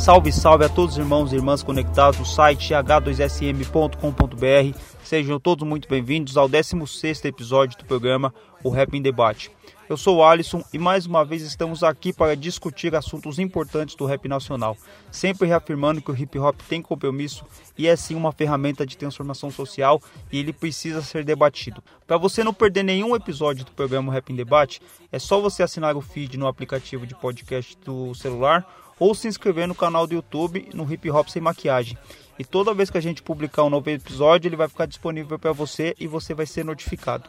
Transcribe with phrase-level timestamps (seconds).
[0.00, 4.78] Salve, salve a todos os irmãos e irmãs conectados no site h2sm.com.br.
[5.04, 8.32] Sejam todos muito bem-vindos ao 16º episódio do programa
[8.64, 9.50] O Rap em Debate.
[9.90, 14.06] Eu sou o Alisson e mais uma vez estamos aqui para discutir assuntos importantes do
[14.06, 14.74] rap nacional,
[15.10, 17.44] sempre reafirmando que o hip hop tem compromisso
[17.76, 20.00] e é sim uma ferramenta de transformação social
[20.32, 21.82] e ele precisa ser debatido.
[22.06, 24.80] Para você não perder nenhum episódio do programa Rap em Debate,
[25.12, 28.66] é só você assinar o feed no aplicativo de podcast do celular
[29.00, 31.98] ou se inscrever no canal do YouTube no Hip Hop Sem Maquiagem.
[32.38, 35.52] E toda vez que a gente publicar um novo episódio, ele vai ficar disponível para
[35.52, 37.28] você e você vai ser notificado.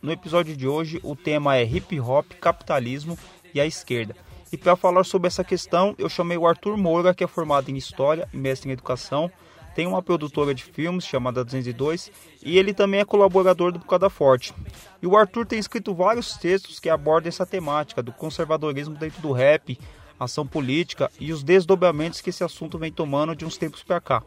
[0.00, 3.18] No episódio de hoje, o tema é hip hop, capitalismo
[3.52, 4.14] e a esquerda.
[4.52, 7.76] E para falar sobre essa questão, eu chamei o Arthur Moura, que é formado em
[7.76, 9.30] História e mestre em Educação,
[9.74, 12.10] tem uma produtora de filmes chamada 202
[12.44, 14.54] e ele também é colaborador do Bocada Forte.
[15.02, 19.32] E o Arthur tem escrito vários textos que abordam essa temática do conservadorismo dentro do
[19.32, 19.76] rap,
[20.18, 24.22] ação política e os desdobramentos que esse assunto vem tomando de uns tempos para cá.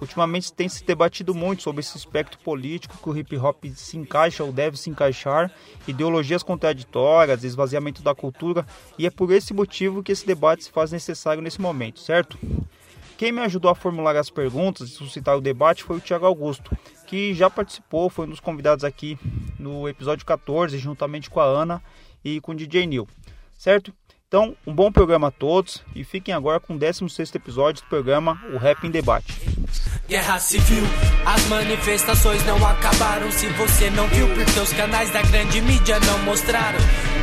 [0.00, 4.44] Ultimamente tem se debatido muito sobre esse aspecto político que o hip hop se encaixa
[4.44, 5.52] ou deve se encaixar,
[5.88, 8.64] ideologias contraditórias, esvaziamento da cultura,
[8.96, 12.38] e é por esse motivo que esse debate se faz necessário nesse momento, certo?
[13.16, 16.70] Quem me ajudou a formular as perguntas e suscitar o debate foi o Tiago Augusto,
[17.04, 19.18] que já participou, foi um dos convidados aqui
[19.58, 21.82] no episódio 14, juntamente com a Ana
[22.24, 23.08] e com o DJ Neil,
[23.56, 23.92] certo?
[24.28, 28.38] Então, um bom programa a todos e fiquem agora com o 16º episódio do programa
[28.52, 29.32] O Rap em Debate.
[30.06, 30.84] Guerra civil,
[31.24, 33.32] as manifestações não acabaram.
[33.32, 36.78] Se você não viu, porque os canais da grande mídia não mostraram.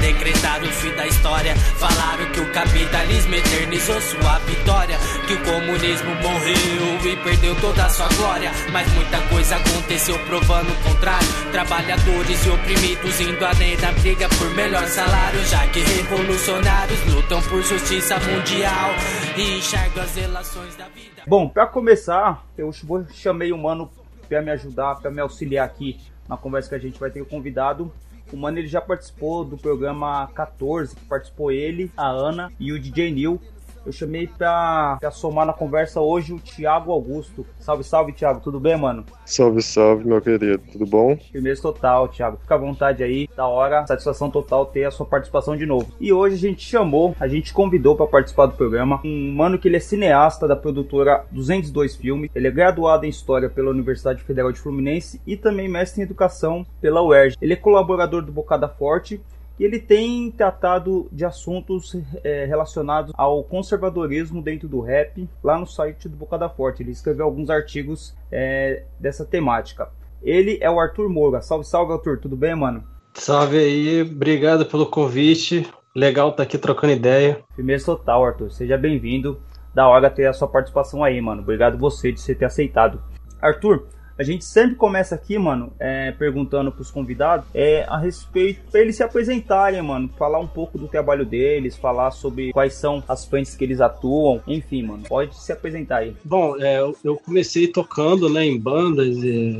[0.05, 1.55] Decretaram o fim da história.
[1.55, 4.97] Falaram que o capitalismo eternizou sua vitória.
[5.25, 8.51] Que o comunismo morreu e perdeu toda a sua glória.
[8.71, 11.27] Mas muita coisa aconteceu provando o contrário.
[11.51, 15.43] Trabalhadores e oprimidos indo além da briga por melhor salário.
[15.45, 18.91] Já que revolucionários lutam por justiça mundial
[19.35, 21.23] e enxergam as relações da vida.
[21.25, 22.71] Bom, para começar, eu
[23.11, 23.89] chamei o mano
[24.29, 25.99] para me ajudar, para me auxiliar aqui
[26.29, 27.91] na conversa que a gente vai ter o convidado.
[28.35, 32.77] O mano ele já participou do programa 14, que participou ele, a Ana e o
[32.77, 33.39] DJ Neil.
[33.85, 37.45] Eu chamei pra, pra somar na conversa hoje o Thiago Augusto.
[37.59, 38.41] Salve, salve, Thiago.
[38.41, 39.05] Tudo bem, mano?
[39.25, 40.63] Salve, salve, meu querido.
[40.71, 41.15] Tudo bom?
[41.31, 42.37] Firmeza total, Thiago.
[42.37, 43.29] Fica à vontade aí.
[43.35, 45.91] Da hora, satisfação total ter a sua participação de novo.
[45.99, 49.67] E hoje a gente chamou, a gente convidou para participar do programa um mano que
[49.67, 52.31] ele é cineasta da produtora 202 Filmes.
[52.33, 56.65] Ele é graduado em História pela Universidade Federal de Fluminense e também mestre em Educação
[56.81, 57.37] pela UERJ.
[57.41, 59.21] Ele é colaborador do Bocada Forte
[59.59, 65.65] e ele tem tratado de assuntos é, relacionados ao conservadorismo dentro do rap lá no
[65.65, 66.83] site do Bocada Forte.
[66.83, 69.89] Ele escreveu alguns artigos é, dessa temática.
[70.21, 71.41] Ele é o Arthur Moura.
[71.41, 72.19] Salve, salve, Arthur.
[72.19, 72.83] Tudo bem, mano?
[73.13, 75.65] Salve aí, obrigado pelo convite.
[75.95, 77.41] Legal estar tá aqui trocando ideia.
[77.55, 78.51] Firmeza total, Arthur.
[78.51, 79.39] Seja bem-vindo.
[79.73, 81.41] Da hora ter a sua participação aí, mano.
[81.41, 83.01] Obrigado você de você ter aceitado.
[83.41, 88.81] Arthur, a gente sempre começa aqui, mano, é, perguntando pros convidados é, a respeito pra
[88.81, 90.09] eles se apresentarem, mano.
[90.17, 94.41] Falar um pouco do trabalho deles, falar sobre quais são as frentes que eles atuam.
[94.47, 96.15] Enfim, mano, pode se apresentar aí.
[96.23, 99.17] Bom, é, eu comecei tocando, né, em bandas,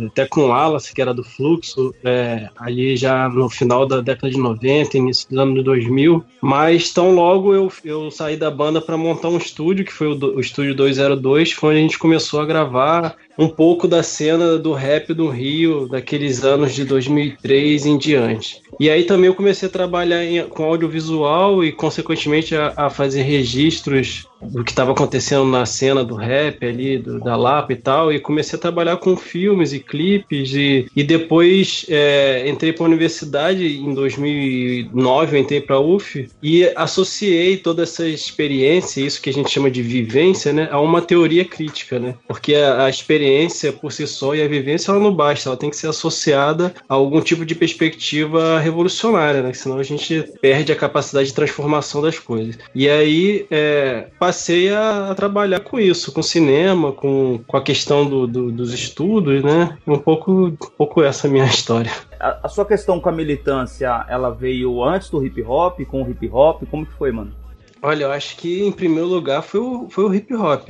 [0.07, 4.31] até com o Wallace, que era do Fluxo, é, ali já no final da década
[4.31, 6.23] de 90, início dos anos 2000.
[6.41, 10.35] Mas tão logo eu, eu saí da banda para montar um estúdio, que foi o,
[10.35, 14.73] o Estúdio 202, foi onde a gente começou a gravar um pouco da cena do
[14.73, 18.61] rap do Rio daqueles anos de 2003 em diante.
[18.79, 23.21] E aí também eu comecei a trabalhar em, com audiovisual e, consequentemente, a, a fazer
[23.23, 28.13] registros do que estava acontecendo na cena do rap ali, do, da Lapa e tal,
[28.13, 32.87] e comecei a trabalhar com filmes e clipes, e, e depois é, entrei para a
[32.87, 39.29] universidade em 2009, eu entrei para a UF, e associei toda essa experiência, isso que
[39.29, 43.71] a gente chama de vivência, né, a uma teoria crítica, né, porque a, a experiência
[43.71, 46.93] por si só e a vivência ela não basta, ela tem que ser associada a
[46.93, 49.53] algum tipo de perspectiva revolucionária, né?
[49.53, 52.57] Senão a gente perde a capacidade de transformação das coisas.
[52.73, 58.05] E aí é, passei a, a, trabalhar com isso, com cinema, com, com a questão
[58.05, 59.77] do, do, dos estudos, né?
[59.87, 61.91] Um pouco, um pouco essa minha história.
[62.19, 66.09] A, a sua questão com a militância, ela veio antes do hip hop, com o
[66.09, 66.63] hip hop?
[66.69, 67.44] Como que foi, mano?
[67.87, 70.69] Olha, eu acho que em primeiro lugar foi o, foi o hip hop,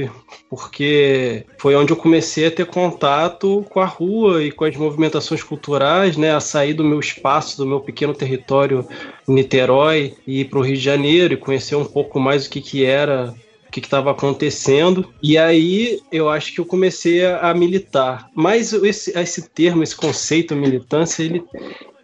[0.49, 5.41] porque foi onde eu comecei a ter contato com a rua e com as movimentações
[5.41, 6.35] culturais, né?
[6.35, 8.85] A sair do meu espaço, do meu pequeno território
[9.25, 12.49] em Niterói e ir para o Rio de Janeiro e conhecer um pouco mais o
[12.49, 13.33] que, que era
[13.65, 15.07] o que estava acontecendo.
[15.23, 18.29] E aí eu acho que eu comecei a, a militar.
[18.35, 21.41] Mas esse, esse termo, esse conceito militância, ele,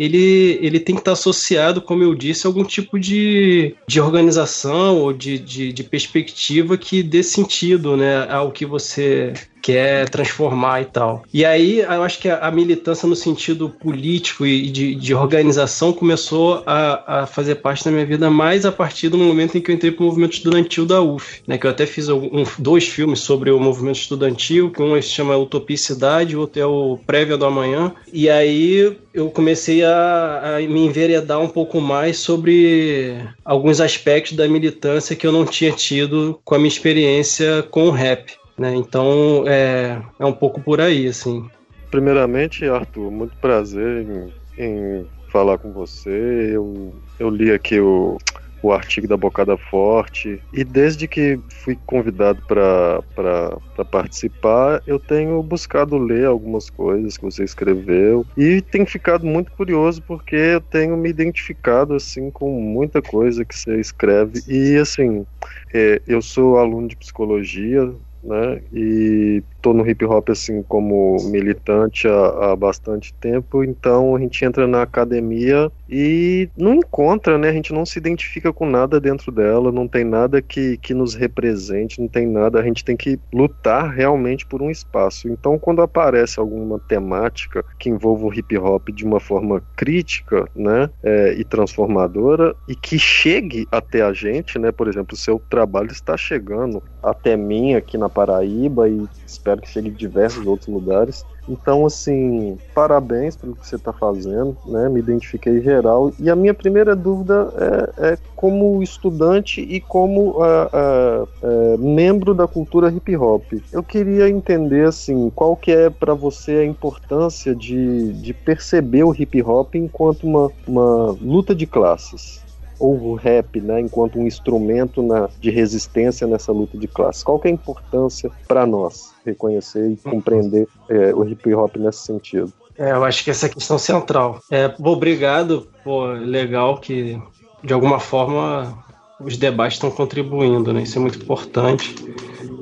[0.02, 4.98] ele, ele tem que estar associado, como eu disse, a algum tipo de, de organização
[4.98, 9.32] ou de, de, de perspectiva que dê sentido né, ao que você
[9.62, 11.24] quer transformar e tal.
[11.32, 15.94] E aí eu acho que a, a militância no sentido político e de, de organização
[15.94, 19.70] começou a, a, fazer parte da minha vida mais a partir do momento em que
[19.70, 22.88] eu entrei para o movimento estudantil da UF, né, que eu até fiz um, dois
[22.88, 27.38] filmes sobre o movimento estudantil, que um se chama Utopicidade, o outro é o Prévia
[27.38, 33.80] do Amanhã, e aí eu comecei a, a, me enveredar um pouco mais sobre alguns
[33.80, 38.34] aspectos da militância que eu não tinha tido com a minha experiência com o rap.
[38.58, 38.76] Né?
[38.76, 41.46] Então é, é um pouco por aí, assim.
[41.90, 46.52] Primeiramente, Arthur, muito prazer em, em falar com você.
[46.54, 48.18] Eu, eu li aqui o,
[48.62, 50.42] o artigo da Bocada Forte.
[50.54, 57.44] E desde que fui convidado para participar, eu tenho buscado ler algumas coisas que você
[57.44, 63.44] escreveu e tenho ficado muito curioso porque eu tenho me identificado assim com muita coisa
[63.44, 64.42] que você escreve.
[64.48, 65.26] E assim,
[65.74, 67.84] é, eu sou aluno de psicologia,
[68.24, 68.62] né?
[68.72, 74.44] E tô no hip hop assim como militante há, há, bastante tempo, então a gente
[74.44, 77.50] entra na academia e não encontra, né?
[77.50, 81.14] A gente não se identifica com nada dentro dela, não tem nada que, que nos
[81.14, 85.28] represente, não tem nada, a gente tem que lutar realmente por um espaço.
[85.28, 90.90] Então, quando aparece alguma temática que envolva o hip hop de uma forma crítica, né,
[91.04, 94.72] é, e transformadora e que chegue até a gente, né?
[94.72, 99.62] Por exemplo, o seu trabalho está chegando até mim aqui na Paraíba e espero espero
[99.62, 101.26] que chegue em diversos outros lugares.
[101.50, 104.88] Então, assim, parabéns pelo que você está fazendo, né?
[104.88, 106.14] Me identifiquei geral.
[106.20, 107.52] E a minha primeira dúvida
[107.98, 113.44] é, é como estudante e como uh, uh, uh, membro da cultura hip hop.
[113.72, 119.14] Eu queria entender, assim, qual que é para você a importância de, de perceber o
[119.14, 122.42] hip hop enquanto uma, uma luta de classes
[122.82, 127.24] ou o rap, né, enquanto um instrumento na, de resistência nessa luta de classe?
[127.24, 132.00] Qual que é a importância para nós reconhecer e compreender é, o hip hop nesse
[132.00, 132.52] sentido?
[132.78, 134.42] É, eu acho que essa é a questão central.
[134.50, 137.22] É, obrigado, pô, legal que
[137.64, 138.84] de alguma forma
[139.20, 140.82] os debates estão contribuindo, né?
[140.82, 141.94] Isso é muito importante.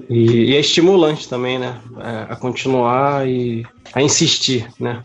[0.09, 1.79] E, e é estimulante também, né?
[2.01, 5.01] É, a continuar e a insistir, né?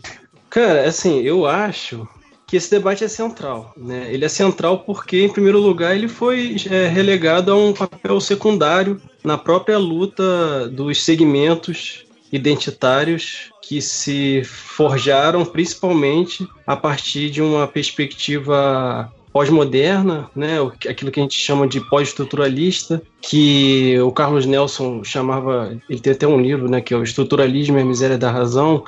[0.49, 2.05] Cara, assim, eu acho
[2.47, 3.73] que esse debate é central.
[3.75, 4.07] Né?
[4.11, 9.01] Ele é central porque, em primeiro lugar, ele foi é, relegado a um papel secundário
[9.23, 19.11] na própria luta dos segmentos identitários que se forjaram principalmente a partir de uma perspectiva
[19.35, 20.59] pós-moderna, né,
[20.89, 26.25] aquilo que a gente chama de pós-estruturalista, que o Carlos Nelson chamava, ele tem até
[26.25, 28.85] um livro, né, que é o Estruturalismo e a Miséria da Razão,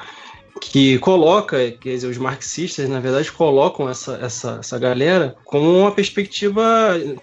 [0.59, 5.91] que coloca, quer dizer, os marxistas, na verdade, colocam essa, essa, essa galera com uma
[5.91, 6.63] perspectiva,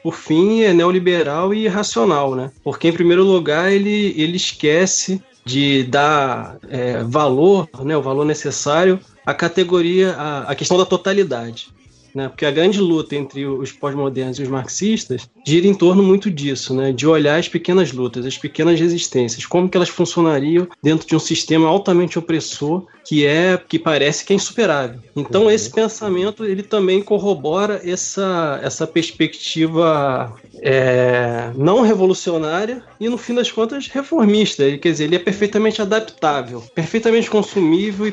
[0.03, 2.51] por fim, neoliberal e racional, né?
[2.63, 8.99] Porque, em primeiro lugar, ele, ele esquece de dar é, valor, né, o valor necessário
[9.27, 11.69] à categoria, à, à questão da totalidade
[12.15, 12.29] né?
[12.29, 16.75] Porque a grande luta entre os pós-modernos e os marxistas gira em torno muito disso,
[16.75, 16.93] né?
[16.93, 21.19] De olhar as pequenas lutas, as pequenas resistências, como que elas funcionariam dentro de um
[21.19, 25.01] sistema altamente opressor que é que parece que é insuperável.
[25.15, 33.35] Então esse pensamento ele também corrobora essa essa perspectiva é, não revolucionária e no fim
[33.35, 34.63] das contas reformista.
[34.63, 38.13] Ele, quer dizer, ele é perfeitamente adaptável, perfeitamente consumível e,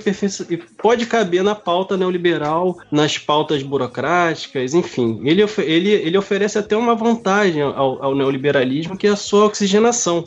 [0.50, 5.20] e pode caber na pauta neoliberal, nas pautas burocráticas burocráticas, enfim.
[5.24, 10.24] Ele, ele, ele oferece até uma vantagem ao, ao neoliberalismo, que é a sua oxigenação.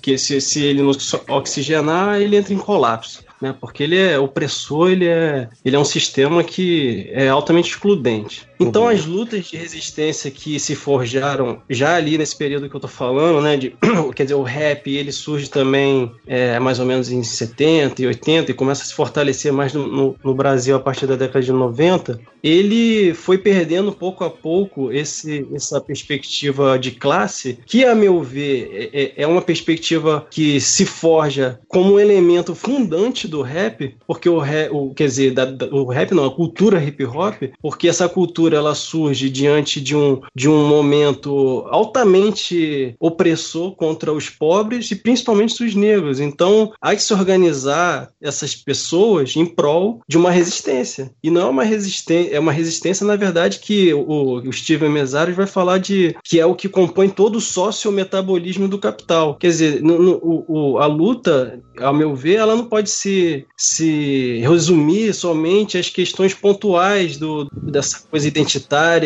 [0.00, 0.90] Que se, se ele não
[1.28, 3.22] oxigenar, ele entra em colapso.
[3.40, 8.48] Né, porque ele é opressor, ele é, ele é um sistema que é altamente excludente.
[8.62, 12.88] Então, as lutas de resistência que se forjaram já ali nesse período que eu tô
[12.88, 13.56] falando, né?
[13.56, 13.76] De,
[14.14, 18.50] quer dizer, o rap ele surge também é, mais ou menos em 70 e 80
[18.50, 21.52] e começa a se fortalecer mais no, no, no Brasil a partir da década de
[21.52, 22.20] 90.
[22.42, 28.90] Ele foi perdendo pouco a pouco esse, essa perspectiva de classe, que, a meu ver,
[28.92, 34.28] é, é, é uma perspectiva que se forja como um elemento fundante do rap, porque
[34.28, 37.88] o rap, o, quer dizer, da, da, o rap não, a cultura hip hop, porque
[37.88, 44.90] essa cultura ela surge diante de um, de um momento altamente opressor contra os pobres
[44.90, 46.20] e principalmente os negros.
[46.20, 51.10] Então, há que se organizar essas pessoas em prol de uma resistência.
[51.22, 55.36] E não é uma resistência, é uma resistência, na verdade, que o, o Steven Mesaros
[55.36, 59.36] vai falar de que é o que compõe todo o sócio-metabolismo do capital.
[59.36, 64.38] Quer dizer, no, no, o, a luta, ao meu ver, ela não pode se, se
[64.40, 68.41] resumir somente às questões pontuais do, dessa coisa identitária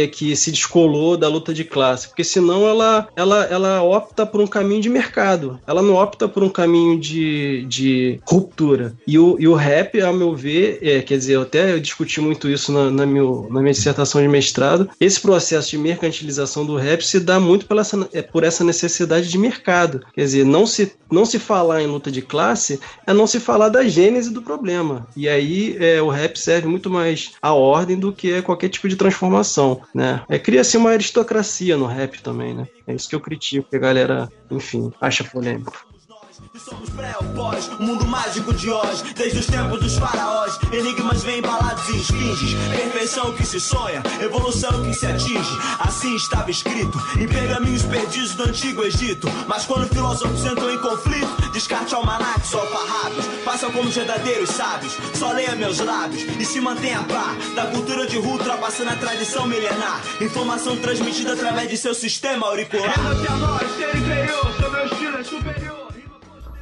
[0.06, 4.46] que se descolou da luta de classe, porque senão ela, ela, ela opta por um
[4.46, 8.94] caminho de mercado, ela não opta por um caminho de, de ruptura.
[9.06, 12.48] E o, e o rap, ao meu ver, é, quer dizer, eu até discuti muito
[12.48, 17.02] isso na, na, meu, na minha dissertação de mestrado, esse processo de mercantilização do rap
[17.02, 20.00] se dá muito pela, é, por essa necessidade de mercado.
[20.14, 23.68] Quer dizer, não se, não se falar em luta de classe é não se falar
[23.68, 25.06] da gênese do problema.
[25.16, 28.96] E aí é, o rap serve muito mais à ordem do que qualquer tipo de
[28.96, 29.15] transformação,
[29.94, 30.23] né?
[30.28, 32.66] É, Cria-se uma aristocracia no rap também, né?
[32.87, 35.87] É isso que eu critico, que a galera, enfim, acha polêmico.
[36.58, 39.02] Somos pré ou pós, o mundo mágico de Oz.
[39.14, 42.54] Desde os tempos dos faraós Enigmas vêm embalados em esfinges.
[42.70, 45.58] Perfeição que se sonha, evolução que se atinge.
[45.78, 49.28] Assim estava escrito Em pergaminhos perdidos do antigo Egito.
[49.46, 55.32] Mas quando filósofos entram em conflito Descarte almanacs ou alfarrábios Façam como verdadeiros sábios Só
[55.32, 56.22] leia meus lábios.
[56.40, 60.00] E se mantenha a par Da cultura de rua ultrapassando a tradição milenar.
[60.20, 62.94] Informação transmitida através de seu sistema auricular.
[62.94, 65.85] É a nós, ser inferior, seu meu estilo é superior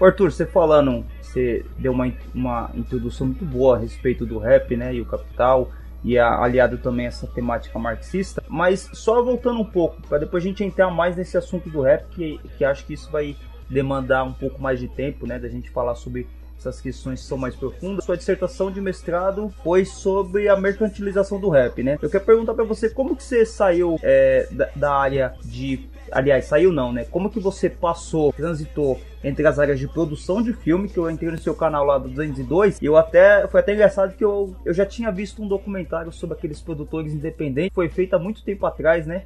[0.00, 4.94] Arthur, você falando, você deu uma, uma introdução muito boa a respeito do rap, né,
[4.94, 5.70] e o capital,
[6.02, 10.44] e a, aliado também a essa temática marxista, mas só voltando um pouco, para depois
[10.44, 13.36] a gente entrar mais nesse assunto do rap, que, que acho que isso vai
[13.68, 16.26] demandar um pouco mais de tempo, né, da gente falar sobre
[16.58, 18.04] essas questões que são mais profundas.
[18.04, 21.98] Sua dissertação de mestrado foi sobre a mercantilização do rap, né?
[22.00, 26.44] Eu quero perguntar para você como que você saiu é, da, da área de aliás,
[26.44, 27.04] saiu não, né?
[27.10, 31.30] Como que você passou, transitou entre as áreas de produção de filme, que eu entrei
[31.30, 34.74] no seu canal lá do 202, e eu até, foi até engraçado que eu, eu
[34.74, 39.06] já tinha visto um documentário sobre aqueles produtores independentes, foi feito há muito tempo atrás,
[39.06, 39.24] né?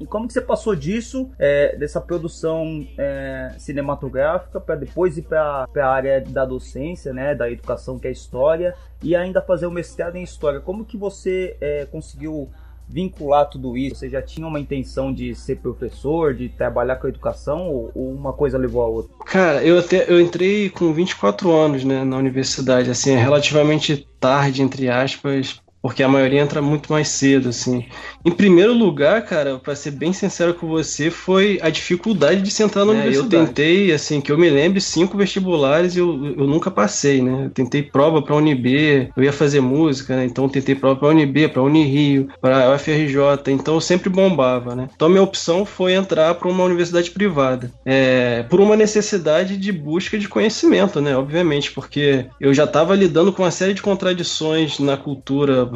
[0.00, 5.68] E como que você passou disso, é, dessa produção é, cinematográfica, para depois ir para
[5.76, 10.16] a área da docência, né, da educação, que é história, e ainda fazer o mestrado
[10.16, 10.58] em história?
[10.58, 12.48] Como que você é, conseguiu
[12.90, 13.96] vincular tudo isso?
[13.96, 18.32] Você já tinha uma intenção de ser professor, de trabalhar com a educação, ou, uma
[18.32, 19.12] coisa levou a outra?
[19.24, 24.62] Cara, eu, até, eu entrei com 24 anos né, na universidade, assim, é relativamente tarde,
[24.62, 27.86] entre aspas, porque a maioria entra muito mais cedo, assim.
[28.24, 32.62] Em primeiro lugar, cara, para ser bem sincero com você, foi a dificuldade de se
[32.62, 33.34] entrar na é, universidade.
[33.34, 37.46] Eu tentei, assim, que eu me lembre, cinco vestibulares e eu, eu nunca passei, né?
[37.46, 40.26] Eu tentei prova para Unib, eu ia fazer música, né?
[40.26, 43.18] Então eu tentei prova para Unib, para Unirio, para UFRJ,
[43.48, 44.88] então eu sempre bombava, né?
[44.94, 49.72] Então a minha opção foi entrar para uma universidade privada, é, por uma necessidade de
[49.72, 51.16] busca de conhecimento, né?
[51.16, 55.69] Obviamente, porque eu já estava lidando com uma série de contradições na cultura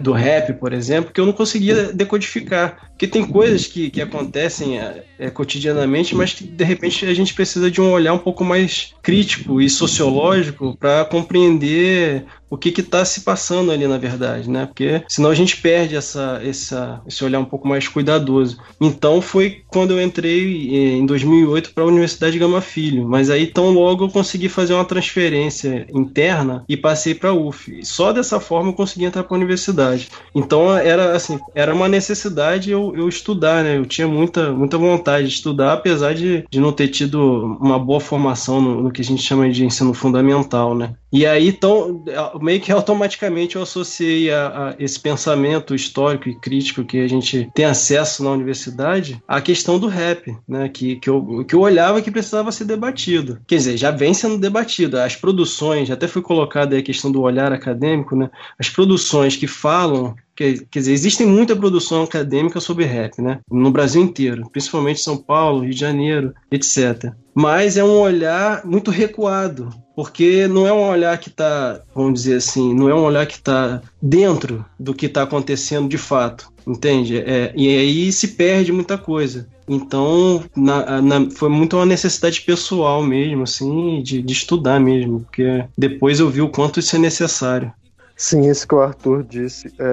[0.00, 2.90] do rap, por exemplo, que eu não conseguia decodificar.
[2.90, 7.34] Porque tem coisas que, que acontecem é, é, cotidianamente, mas que de repente a gente
[7.34, 13.04] precisa de um olhar um pouco mais crítico e sociológico para compreender o que está
[13.04, 14.66] se passando ali na verdade, né?
[14.66, 18.58] Porque senão a gente perde essa, essa, esse olhar um pouco mais cuidadoso.
[18.80, 23.70] Então foi quando eu entrei em 2008 para a Universidade Gama Filho, mas aí tão
[23.70, 27.84] logo eu consegui fazer uma transferência interna e passei para a UF.
[27.84, 30.08] Só dessa forma eu consegui entrar para a universidade.
[30.34, 33.76] Então era assim, era uma necessidade eu, eu estudar, né?
[33.76, 38.00] Eu tinha muita, muita vontade de estudar, apesar de, de não ter tido uma boa
[38.00, 40.94] formação no, no que a gente chama de ensino fundamental, né?
[41.12, 42.04] E aí, então,
[42.40, 47.50] meio que automaticamente eu associei a, a, esse pensamento histórico e crítico que a gente
[47.54, 50.68] tem acesso na universidade à questão do rap, né?
[50.68, 53.40] Que, que, eu, que eu olhava que precisava ser debatido.
[53.46, 54.98] Quer dizer, já vem sendo debatido.
[54.98, 58.30] As produções, até foi colocada a questão do olhar acadêmico, né?
[58.58, 63.40] As produções que falam Quer, quer dizer, existe muita produção acadêmica sobre rap, né?
[63.50, 67.12] No Brasil inteiro, principalmente São Paulo, Rio de Janeiro, etc.
[67.34, 72.36] Mas é um olhar muito recuado, porque não é um olhar que está, vamos dizer
[72.36, 77.18] assim, não é um olhar que está dentro do que está acontecendo de fato, entende?
[77.18, 79.48] É, e aí se perde muita coisa.
[79.68, 85.64] Então, na, na, foi muito uma necessidade pessoal mesmo, assim, de, de estudar mesmo, porque
[85.76, 87.72] depois eu vi o quanto isso é necessário.
[88.16, 89.72] Sim, isso que o Arthur disse.
[89.78, 89.84] É,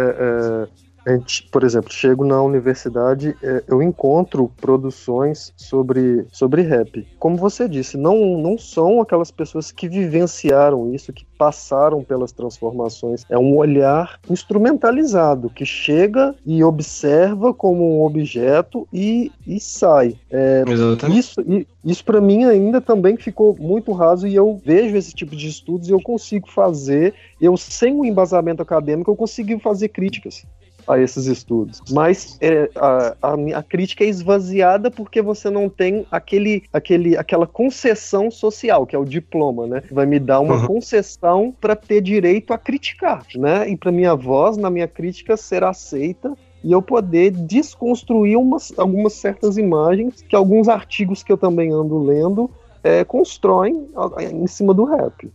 [0.68, 7.06] é, gente, por exemplo, chego na universidade, é, eu encontro produções sobre, sobre rap.
[7.20, 13.26] Como você disse, não, não são aquelas pessoas que vivenciaram isso, que passaram pelas transformações.
[13.30, 20.16] É um olhar instrumentalizado, que chega e observa como um objeto e, e sai.
[20.32, 20.64] É,
[21.10, 21.42] isso
[21.84, 25.90] isso para mim ainda também ficou muito raso e eu vejo esse tipo de estudos
[25.90, 30.46] e eu consigo fazer, eu sem o embasamento acadêmico, eu consigo fazer críticas
[30.88, 31.82] a esses estudos.
[31.92, 37.48] Mas é, a, a, a, crítica é esvaziada porque você não tem aquele, aquele, aquela
[37.48, 39.84] concessão social, que é o diploma, né?
[39.92, 40.68] Vai me dar uma uhum.
[40.68, 43.70] concessão para ter direito a criticar, né?
[43.70, 49.14] E para minha voz, na minha crítica, ser aceita e eu poder desconstruir umas, algumas
[49.14, 52.50] certas imagens que alguns artigos que eu também ando lendo
[52.84, 53.88] é, constroem
[54.32, 55.32] em cima do rap.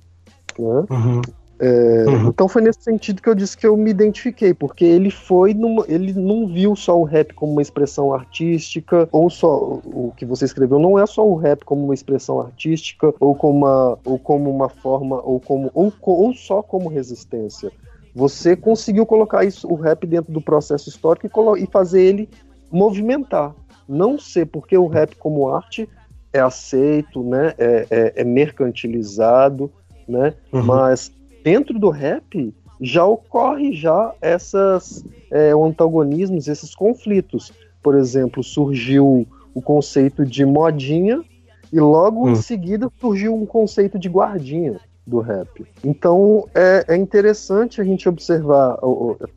[0.58, 0.84] Né?
[0.90, 1.22] Uhum.
[1.60, 2.28] É, uhum.
[2.28, 5.84] Então foi nesse sentido que eu disse que eu me identifiquei, porque ele foi numa,
[5.88, 10.44] ele não viu só o rap como uma expressão artística, ou só o que você
[10.44, 14.50] escreveu não é só o rap como uma expressão artística, ou como uma, ou como
[14.50, 17.72] uma forma, ou como ou, ou só como resistência.
[18.14, 22.28] Você conseguiu colocar isso, o rap dentro do processo histórico e, e fazer ele
[22.70, 23.54] movimentar.
[23.88, 25.88] Não ser porque o rap como arte
[26.32, 29.70] é aceito, né, é, é, é mercantilizado,
[30.06, 30.62] né, uhum.
[30.62, 31.10] mas
[31.48, 37.52] dentro do rap já ocorre já essas é, antagonismos, esses conflitos.
[37.82, 41.24] Por exemplo, surgiu o conceito de modinha
[41.72, 42.32] e logo hum.
[42.32, 45.66] em seguida surgiu um conceito de guardinha do rap.
[45.82, 48.78] Então é, é interessante a gente observar,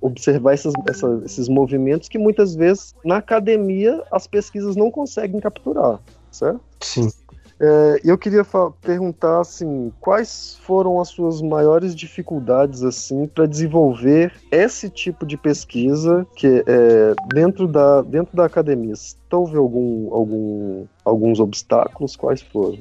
[0.01, 0.73] observar essas,
[1.23, 5.97] esses movimentos que muitas vezes na academia as pesquisas não conseguem capturar,
[6.29, 6.59] certo?
[6.81, 7.09] Sim.
[7.63, 8.43] É, eu queria
[8.81, 16.25] perguntar assim, quais foram as suas maiores dificuldades assim para desenvolver esse tipo de pesquisa
[16.35, 18.95] que é dentro da dentro da academia?
[19.31, 22.15] Houve algum, algum alguns obstáculos?
[22.15, 22.79] Quais foram?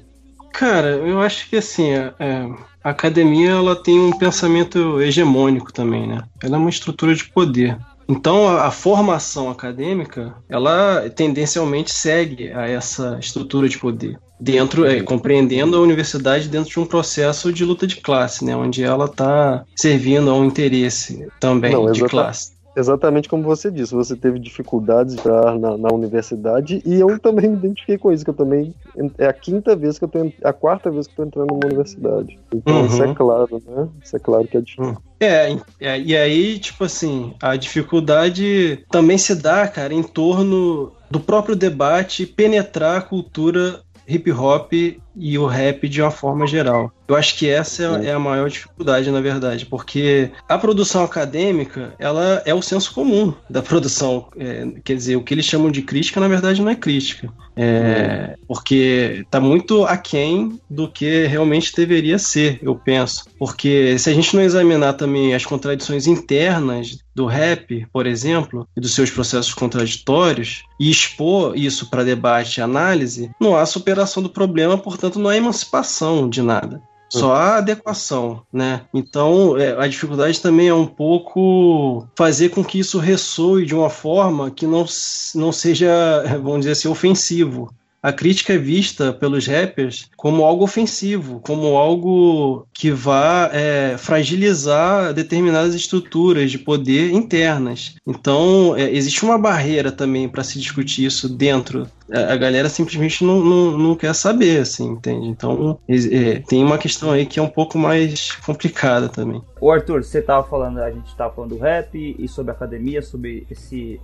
[0.50, 2.48] Cara, eu acho que assim, é, é,
[2.82, 6.22] a academia ela tem um pensamento hegemônico também, né?
[6.42, 7.78] Ela é uma estrutura de poder.
[8.08, 15.02] Então, a, a, formação acadêmica, ela tendencialmente segue a essa estrutura de poder dentro, é,
[15.02, 19.64] compreendendo a universidade dentro de um processo de luta de classe, né, onde ela está
[19.76, 22.52] servindo a um interesse também Não, de classe.
[22.76, 27.56] Exatamente como você disse, você teve dificuldades já na, na, universidade e eu também me
[27.56, 28.72] identifiquei com isso, que eu também
[29.18, 31.66] é a quinta vez que eu tô, a quarta vez que eu tô entrando numa
[31.66, 32.38] universidade.
[32.54, 32.86] Então uhum.
[32.86, 33.88] isso é claro, né?
[34.02, 34.96] Isso é claro que é difícil.
[35.18, 41.18] É, é, e aí, tipo assim, a dificuldade também se dá, cara, em torno do
[41.18, 44.72] próprio debate penetrar a cultura hip hop
[45.16, 46.92] e o rap de uma forma geral.
[47.06, 51.92] Eu acho que essa é, é a maior dificuldade, na verdade, porque a produção acadêmica,
[51.98, 54.28] ela é o senso comum da produção.
[54.36, 57.32] É, quer dizer, o que eles chamam de crítica, na verdade, não é crítica.
[57.56, 63.24] É, porque está muito aquém do que realmente deveria ser, eu penso.
[63.38, 68.80] Porque se a gente não examinar também as contradições internas do rap, por exemplo, e
[68.80, 74.30] dos seus processos contraditórios, e expor isso para debate e análise, não há superação do
[74.30, 78.82] problema, portanto, não há emancipação de nada só a adequação, né?
[78.94, 83.90] Então, é, a dificuldade também é um pouco fazer com que isso ressoe de uma
[83.90, 84.86] forma que não,
[85.34, 85.90] não seja,
[86.40, 92.66] vamos dizer assim, ofensivo a crítica é vista pelos rappers como algo ofensivo, como algo
[92.72, 97.96] que vá é, fragilizar determinadas estruturas de poder internas.
[98.06, 101.86] Então, é, existe uma barreira também para se discutir isso dentro.
[102.10, 105.28] A, galera simplesmente não, não, não, quer saber, assim, entende?
[105.28, 109.40] Então, é, tem uma questão aí que é um pouco mais complicada também.
[109.60, 113.46] O Arthur, você estava falando, a gente estava falando do rap e sobre academia, sobre
[113.48, 114.00] esse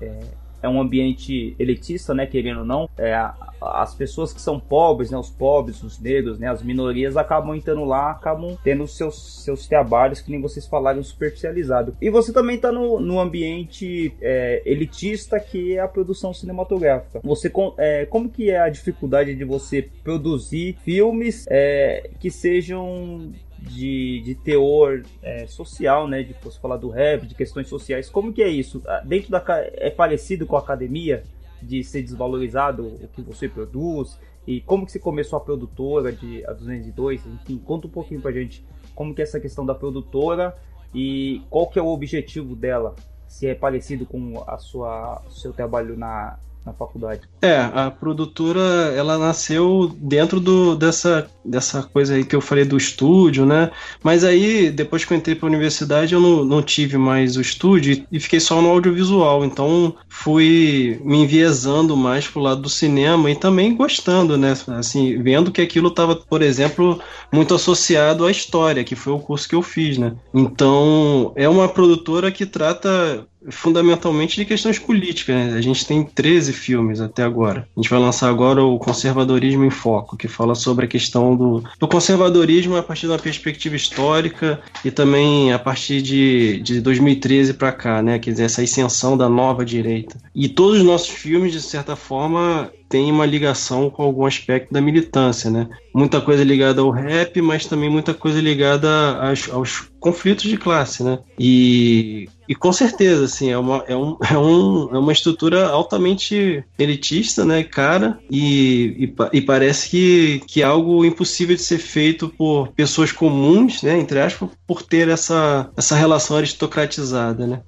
[0.63, 2.89] é, um ambiente elitista, né, querendo ou não.
[2.97, 3.15] É,
[3.61, 7.85] as pessoas que são pobres, né, os pobres, os negros, né, as minorias acabam entrando
[7.85, 11.97] lá, acabam tendo seus, seus trabalhos, que nem vocês falaram, superficializado.
[12.01, 17.21] E você também está no, no ambiente é, elitista que é a produção cinematográfica.
[17.23, 23.33] Você é, como que é a dificuldade de você produzir filmes é, que sejam
[23.67, 26.23] de, de teor é, social, né?
[26.23, 28.09] De você falar do rap, de questões sociais.
[28.09, 28.83] Como que é isso?
[28.87, 31.25] Ah, dentro da é parecido com a academia
[31.63, 34.19] de ser desvalorizado o que você produz?
[34.47, 37.27] E como que você começou a produtora de a 202?
[37.27, 40.57] Enfim, conta um pouquinho pra gente como que é essa questão da produtora
[40.95, 42.95] e qual que é o objetivo dela?
[43.27, 47.21] Se é parecido com a sua seu trabalho na, na faculdade.
[47.41, 48.61] É, a produtora
[48.97, 53.71] ela nasceu dentro do, dessa, dessa coisa aí que eu falei do estúdio, né?
[54.03, 57.41] Mas aí, depois que eu entrei para a universidade, eu não, não tive mais o
[57.41, 59.45] estúdio e fiquei só no audiovisual.
[59.45, 64.55] Então fui me enviesando mais pro lado do cinema e também gostando, né?
[64.69, 67.01] Assim, vendo que aquilo estava, por exemplo,
[67.33, 70.15] muito associado à história, que foi o curso que eu fiz, né?
[70.35, 75.35] Então é uma produtora que trata fundamentalmente de questões políticas.
[75.35, 75.55] Né?
[75.57, 77.69] A gente tem 13 filmes até agora.
[77.77, 81.63] A gente vai lançar agora o Conservadorismo em Foco, que fala sobre a questão do,
[81.79, 87.55] do conservadorismo a partir de uma perspectiva histórica e também a partir de, de 2013
[87.55, 88.19] para cá, né?
[88.19, 90.17] Quer dizer, essa ascensão da nova direita.
[90.35, 94.81] E todos os nossos filmes, de certa forma, tem uma ligação com algum aspecto da
[94.81, 95.69] militância, né?
[95.95, 98.89] Muita coisa ligada ao rap, mas também muita coisa ligada
[99.21, 101.19] aos, aos conflitos de classe, né?
[101.39, 106.65] E, e com certeza, assim, é uma, é, um, é, um, é uma estrutura altamente
[106.79, 108.19] elitista, né, cara?
[108.31, 113.83] E, e, e, parece que, que é algo impossível de ser feito por pessoas comuns,
[113.83, 117.63] né, entre aspas, por ter essa, essa relação aristocratizada, né?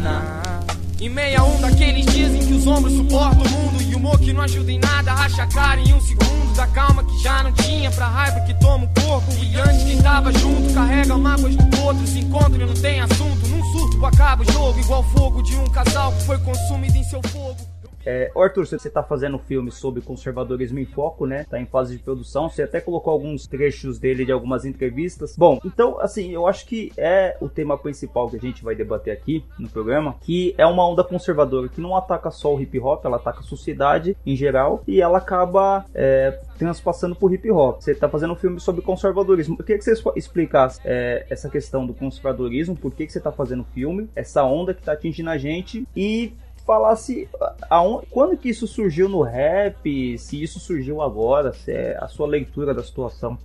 [0.00, 0.64] Contaminar.
[1.00, 4.18] Em meia um daqueles dias em que os ombros suportam o mundo E o humor
[4.18, 7.42] que não ajuda em nada, racha a cara em um segundo Da calma que já
[7.42, 9.32] não tinha, pra raiva que toma o corpo.
[9.42, 13.48] E antes quem tava junto, carrega mágoas do outro Se encontra e não tem assunto,
[13.48, 17.20] num surto acaba o jogo Igual fogo de um casal que foi consumido em seu
[17.28, 21.44] fogo é, Arthur, você está fazendo um filme sobre conservadorismo em foco, né?
[21.48, 22.48] Tá em fase de produção.
[22.48, 25.36] Você até colocou alguns trechos dele de algumas entrevistas.
[25.36, 29.12] Bom, então, assim, eu acho que é o tema principal que a gente vai debater
[29.12, 33.04] aqui no programa, que é uma onda conservadora que não ataca só o hip hop,
[33.04, 37.80] ela ataca a sociedade em geral e ela acaba é, transpassando por hip hop.
[37.80, 39.56] Você está fazendo um filme sobre conservadorismo.
[39.58, 43.32] Eu queria que você explicasse é, essa questão do conservadorismo, por que, que você está
[43.32, 46.32] fazendo o filme, essa onda que está atingindo a gente e
[46.70, 47.28] falasse
[47.68, 52.28] aonde, quando que isso surgiu no rap, se isso surgiu agora, se é a sua
[52.28, 53.36] leitura da situação.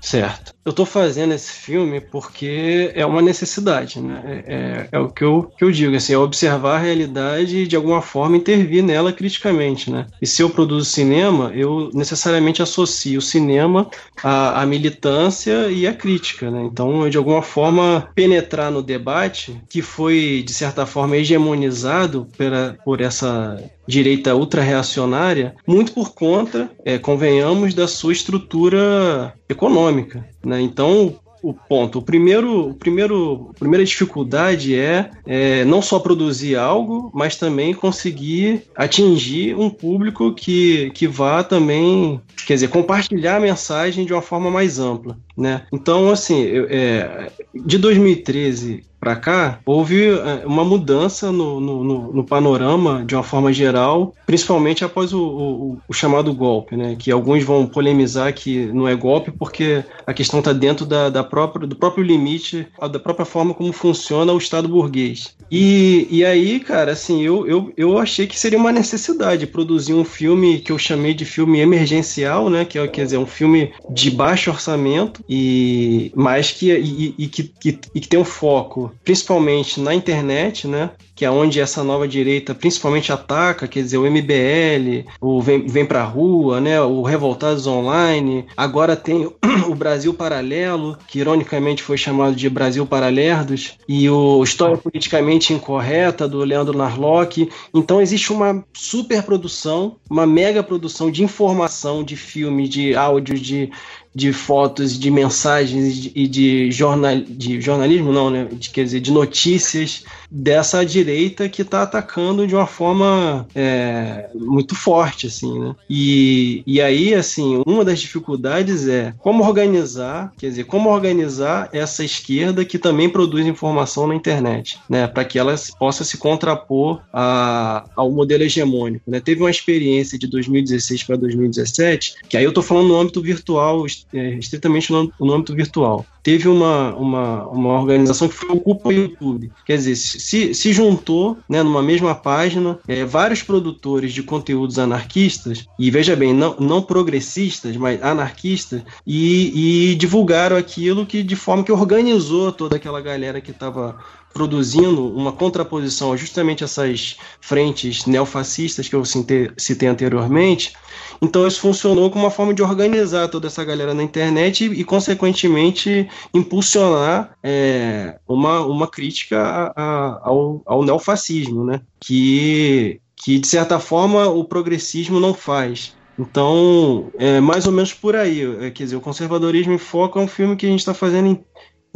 [0.00, 0.54] Certo.
[0.64, 4.22] Eu estou fazendo esse filme porque é uma necessidade, né?
[4.24, 7.66] É, é, é, o que eu, que eu digo, assim, é observar a realidade e
[7.66, 10.06] de alguma forma intervir nela criticamente, né?
[10.20, 13.88] E se eu produzo cinema, eu necessariamente associo o cinema
[14.22, 16.62] à, à militância e à crítica, né?
[16.64, 23.00] Então, de alguma forma, penetrar no debate que foi, de certa forma, hegemonizado pela, por
[23.00, 23.56] essa
[23.86, 30.26] direita ultra-reacionária, muito por conta, é, convenhamos, da sua estrutura econômica.
[30.44, 30.60] Né?
[30.60, 32.00] Então, o ponto.
[32.00, 37.72] O primeiro, o primeiro, a primeira dificuldade é, é, não só produzir algo, mas também
[37.72, 44.22] conseguir atingir um público que, que vá também, quer dizer, compartilhar a mensagem de uma
[44.22, 45.16] forma mais ampla.
[45.36, 45.62] Né?
[45.72, 52.24] Então, assim, eu, é, de 2013 para cá, houve é, uma mudança no, no, no,
[52.24, 56.96] panorama de uma forma geral, principalmente após o, o, o, chamado golpe, né?
[56.98, 61.22] Que alguns vão polemizar que não é golpe porque a questão está dentro da, da
[61.22, 65.36] própria, do próprio limite, da própria forma como funciona o Estado burguês.
[65.48, 70.04] E, e aí, cara, assim, eu, eu, eu achei que seria uma necessidade produzir um
[70.04, 72.64] filme que eu chamei de filme emergencial, né?
[72.64, 77.44] Que é, quer dizer, um filme de baixo orçamento e mais que e, e que,
[77.44, 80.90] que, e que tem um foco principalmente na internet, né?
[81.14, 85.86] Que é onde essa nova direita principalmente ataca, quer dizer, o MBL, o Vem, vem
[85.86, 86.80] Pra Rua, né?
[86.80, 88.46] O Revoltados Online.
[88.56, 89.26] Agora tem
[89.68, 96.28] o Brasil Paralelo, que ironicamente foi chamado de Brasil Paralerdos, e o História Politicamente Incorreta,
[96.28, 97.48] do Leandro Narlock.
[97.72, 103.70] Então existe uma super produção, uma mega produção de informação, de filme, de áudio, de,
[104.16, 108.48] de fotos, de mensagens e de, jornal, de jornalismo, não, né?
[108.50, 114.74] De, quer dizer, de notícias dessa direita que está atacando de uma forma é, muito
[114.74, 115.74] forte, assim, né?
[115.88, 122.04] E, e aí, assim, uma das dificuldades é como organizar, quer dizer, como organizar essa
[122.04, 125.06] esquerda que também produz informação na internet, né?
[125.06, 129.20] Para que ela possa se contrapor a, ao modelo hegemônico, né?
[129.20, 133.84] Teve uma experiência de 2016 para 2017, que aí eu estou falando no âmbito virtual,
[134.12, 139.52] é, estritamente no, âmbito virtual teve uma, uma, uma organização que foi o Culpa YouTube.
[139.64, 145.66] Quer dizer, se, se juntou né, numa mesma página é, vários produtores de conteúdos anarquistas,
[145.78, 151.64] e veja bem, não, não progressistas, mas anarquistas, e, e divulgaram aquilo que de forma
[151.64, 153.96] que organizou toda aquela galera que estava
[154.36, 160.74] produzindo uma contraposição a justamente essas frentes neofascistas que eu citei, citei anteriormente.
[161.20, 164.84] Então isso funcionou como uma forma de organizar toda essa galera na internet e, e
[164.84, 171.80] consequentemente, impulsionar é, uma, uma crítica a, a, ao, ao neofascismo, né?
[172.00, 175.94] que, que, de certa forma, o progressismo não faz.
[176.18, 178.42] Então, é mais ou menos por aí.
[178.64, 181.28] É, quer dizer, o Conservadorismo em Foco é um filme que a gente está fazendo
[181.28, 181.44] em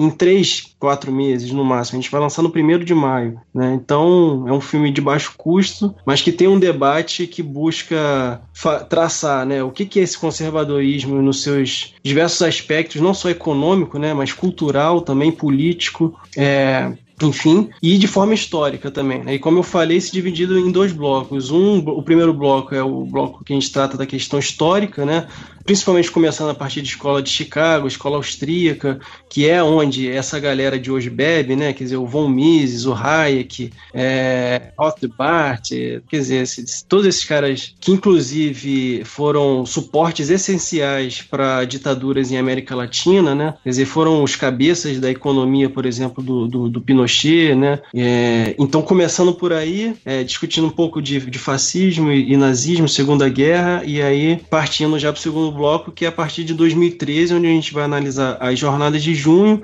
[0.00, 1.98] em três, quatro meses no máximo.
[1.98, 3.40] A gente vai lançar no primeiro de maio.
[3.54, 3.74] Né?
[3.74, 8.40] Então é um filme de baixo custo, mas que tem um debate que busca
[8.88, 13.98] traçar né, o que, que é esse conservadorismo nos seus diversos aspectos, não só econômico,
[13.98, 16.18] né, mas cultural, também político.
[16.36, 19.22] É, enfim, e de forma histórica também.
[19.22, 19.34] Né?
[19.34, 21.50] E como eu falei, se dividido em dois blocos.
[21.50, 25.26] Um, o primeiro bloco é o bloco que a gente trata da questão histórica, né?
[25.70, 30.76] Principalmente começando a partir de escola de Chicago, escola austríaca, que é onde essa galera
[30.76, 31.72] de hoje bebe, né?
[31.72, 37.72] Quer dizer, o von Mises, o Hayek, é, Rothbard, quer dizer, esses, todos esses caras
[37.78, 43.54] que inclusive foram suportes essenciais para ditaduras em América Latina, né?
[43.62, 47.78] Quer dizer, foram os cabeças da economia, por exemplo, do, do, do Pinochet, né?
[47.94, 52.88] É, então, começando por aí, é, discutindo um pouco de, de fascismo e, e nazismo,
[52.88, 56.54] Segunda Guerra, e aí partindo já para o segundo bloco, que é a partir de
[56.54, 59.62] 2013, onde a gente vai analisar as jornadas de junho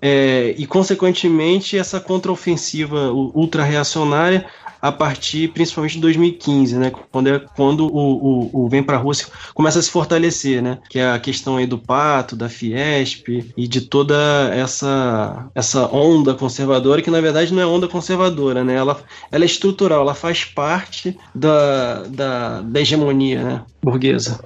[0.00, 4.46] é, e, consequentemente, essa contraofensiva ultra-reacionária
[4.80, 9.26] a partir principalmente de 2015, né, quando, é, quando o, o, o Vem Pra Rússia
[9.52, 13.66] começa a se fortalecer, né, que é a questão aí do Pato, da Fiesp e
[13.66, 14.14] de toda
[14.54, 19.00] essa, essa onda conservadora, que na verdade não é onda conservadora, né, ela,
[19.32, 24.40] ela é estrutural, ela faz parte da, da, da hegemonia né, burguesa.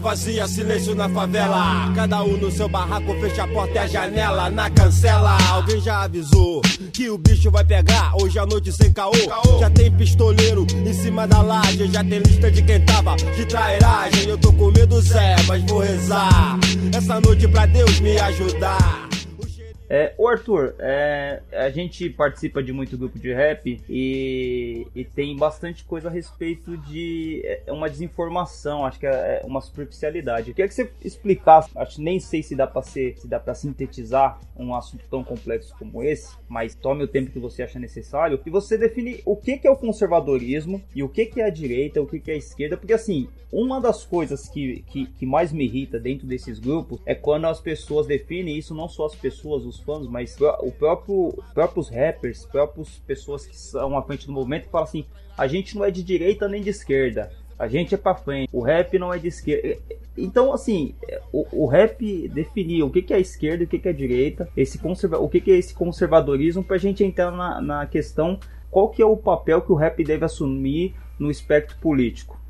[0.00, 4.50] Vazia, silêncio na favela, cada um no seu barraco, fecha a porta e a janela,
[4.50, 6.62] na cancela, alguém já avisou
[6.92, 9.12] que o bicho vai pegar, hoje à noite sem caô,
[9.60, 14.28] já tem pistoleiro em cima da laje, já tem lista de quem tava de trairagem,
[14.28, 16.58] eu tô com medo Zé, mas vou rezar,
[16.92, 19.09] essa noite pra Deus me ajudar.
[19.92, 25.36] É, o Arthur, é, a gente participa de muito grupo de rap e, e, tem
[25.36, 30.54] bastante coisa a respeito de é, uma desinformação, acho que é, é uma superficialidade.
[30.54, 34.38] Queria que você explicasse, acho nem sei se dá para ser, se dá para sintetizar
[34.56, 38.50] um assunto tão complexo como esse, mas tome o tempo que você acha necessário e
[38.50, 42.00] você define o que, que é o conservadorismo e o que, que é a direita,
[42.00, 45.52] o que, que é a esquerda, porque assim, uma das coisas que, que, que mais
[45.52, 49.64] me irrita dentro desses grupos é quando as pessoas definem isso, não só as pessoas,
[49.64, 54.68] os fãs, mas o próprio próprios rappers, próprias pessoas que são à frente do movimento
[54.68, 55.04] falam assim:
[55.36, 58.48] a gente não é de direita nem de esquerda, a gente é para frente.
[58.52, 59.76] O rap não é de esquerda.
[60.16, 60.94] Então, assim,
[61.32, 64.48] o, o rap definia o que, que é esquerda e o que, que é direita,
[64.56, 68.38] esse conserva o que, que é esse conservadorismo, para a gente entrar na, na questão
[68.70, 72.40] qual que é o papel que o rap deve assumir no espectro político.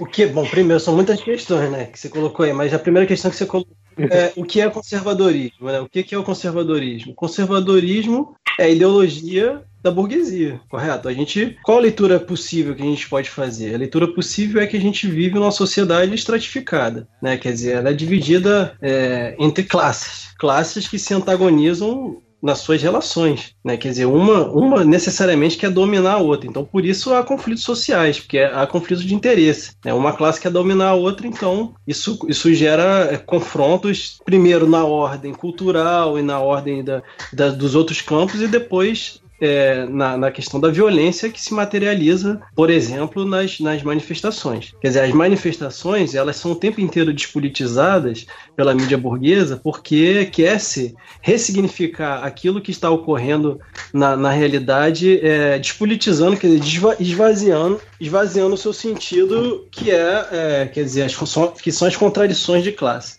[0.00, 3.06] O que, bom, primeiro, são muitas questões, né, que você colocou aí, mas a primeira
[3.06, 5.66] questão que você colocou é, o que é conservadorismo?
[5.66, 5.80] Né?
[5.80, 7.14] O que é o conservadorismo?
[7.14, 11.08] conservadorismo é a ideologia da burguesia, correto?
[11.08, 13.74] A gente, qual a leitura possível que a gente pode fazer?
[13.74, 17.36] A leitura possível é que a gente vive numa sociedade estratificada, né?
[17.36, 23.54] Quer dizer, ela é dividida é, entre classes, classes que se antagonizam nas suas relações,
[23.64, 23.76] né?
[23.76, 26.48] Quer dizer, uma, uma necessariamente quer dominar a outra.
[26.48, 29.76] Então, por isso há conflitos sociais, porque há conflitos de interesse.
[29.84, 29.94] Né?
[29.94, 35.32] Uma classe quer dominar a outra, então isso, isso gera é, confrontos, primeiro na ordem
[35.32, 37.02] cultural e na ordem da,
[37.32, 42.40] da, dos outros campos, e depois é, na, na, questão da violência que se materializa,
[42.54, 44.72] por exemplo, nas, nas manifestações.
[44.80, 48.24] Quer dizer, as manifestações elas são o tempo inteiro despolitizadas
[48.54, 53.60] pela mídia burguesa porque quer-se ressignificar aquilo que está ocorrendo
[53.92, 60.70] na, na realidade, é, despolitizando, quer dizer, esvaziando, esvaziando o seu sentido, que é, é
[60.72, 61.16] quer dizer, as,
[61.60, 63.16] que são as contradições de classe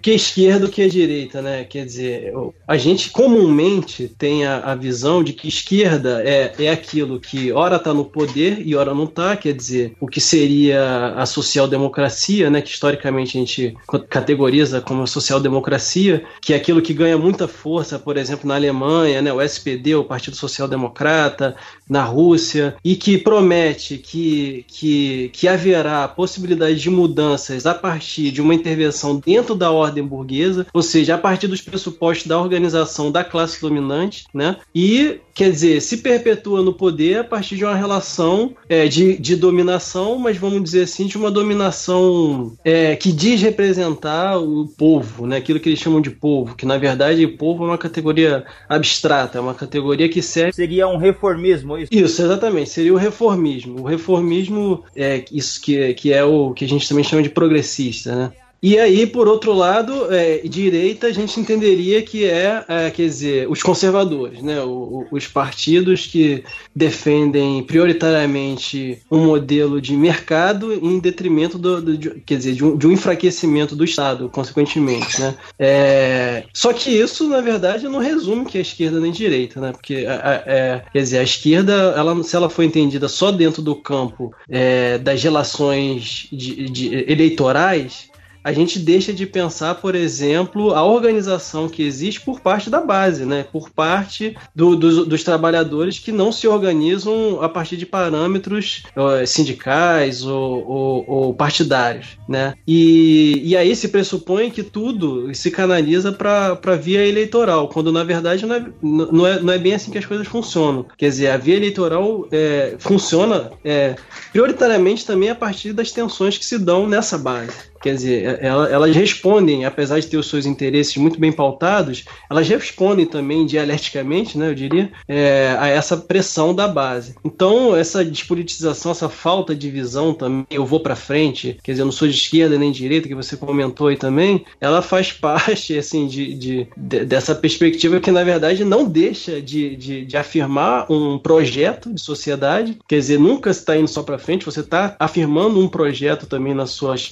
[0.00, 1.64] que é esquerda, que é direita, né?
[1.64, 2.32] Quer dizer,
[2.66, 7.76] a gente comumente tem a, a visão de que esquerda é, é aquilo que ora
[7.76, 12.62] está no poder e ora não está, quer dizer, o que seria a social-democracia, né?
[12.62, 13.76] Que historicamente a gente
[14.08, 19.32] categoriza como social-democracia, que é aquilo que ganha muita força, por exemplo, na Alemanha, né?
[19.32, 21.56] O SPD, o Partido Social Democrata,
[21.88, 28.40] na Rússia, e que promete que, que, que haverá possibilidade de mudanças a partir de
[28.40, 33.24] uma intervenção dentro da ordem burguesa, ou seja, a partir dos pressupostos da organização da
[33.24, 34.56] classe dominante, né?
[34.74, 39.36] E quer dizer, se perpetua no poder a partir de uma relação é, de, de
[39.36, 45.38] dominação, mas vamos dizer assim, de uma dominação é, que diz representar o povo, né?
[45.38, 49.38] aquilo que eles chamam de povo, que na verdade o povo é uma categoria abstrata,
[49.38, 50.52] é uma categoria que serve.
[50.52, 51.88] Seria um reformismo, isso?
[51.90, 53.80] Isso, exatamente, seria o reformismo.
[53.80, 58.14] O reformismo é isso que, que é o que a gente também chama de progressista,
[58.14, 58.32] né?
[58.62, 63.50] E aí, por outro lado, é, direita a gente entenderia que é, é quer dizer,
[63.50, 64.60] os conservadores, né?
[64.60, 66.44] O, o, os partidos que
[66.74, 72.76] defendem prioritariamente um modelo de mercado em detrimento do, do de, quer dizer, de um,
[72.76, 75.34] de um, enfraquecimento do Estado, consequentemente, né?
[75.58, 79.72] É, só que isso, na verdade, não resume que é esquerda nem direita, né?
[79.72, 84.34] Porque, é, quer dizer, a esquerda, ela, se ela for entendida só dentro do campo
[84.50, 88.09] é, das relações de, de eleitorais,
[88.42, 93.24] a gente deixa de pensar, por exemplo, a organização que existe por parte da base,
[93.24, 93.44] né?
[93.50, 99.26] por parte do, do, dos trabalhadores que não se organizam a partir de parâmetros uh,
[99.26, 102.18] sindicais ou, ou, ou, partidários.
[102.28, 102.54] Né?
[102.66, 108.04] E, e aí se pressupõe que tudo se canaliza para a via eleitoral, quando na
[108.04, 110.86] verdade não é, não, é, não é bem assim que as coisas funcionam.
[110.96, 113.96] Quer dizer, a via eleitoral é, funciona é,
[114.32, 117.69] prioritariamente também a partir das tensões que se dão nessa base.
[117.80, 123.06] Quer dizer, elas respondem, apesar de ter os seus interesses muito bem pautados, elas respondem
[123.06, 127.14] também dialeticamente, né, eu diria, é, a essa pressão da base.
[127.24, 131.86] Então, essa despolitização, essa falta de visão também, eu vou para frente, quer dizer, eu
[131.86, 135.76] não sou de esquerda nem de direita, que você comentou aí também, ela faz parte,
[135.78, 140.90] assim, de, de, de dessa perspectiva que, na verdade, não deixa de, de, de afirmar
[140.92, 145.58] um projeto de sociedade, quer dizer, nunca está indo só para frente, você está afirmando
[145.58, 147.08] um projeto também nas suas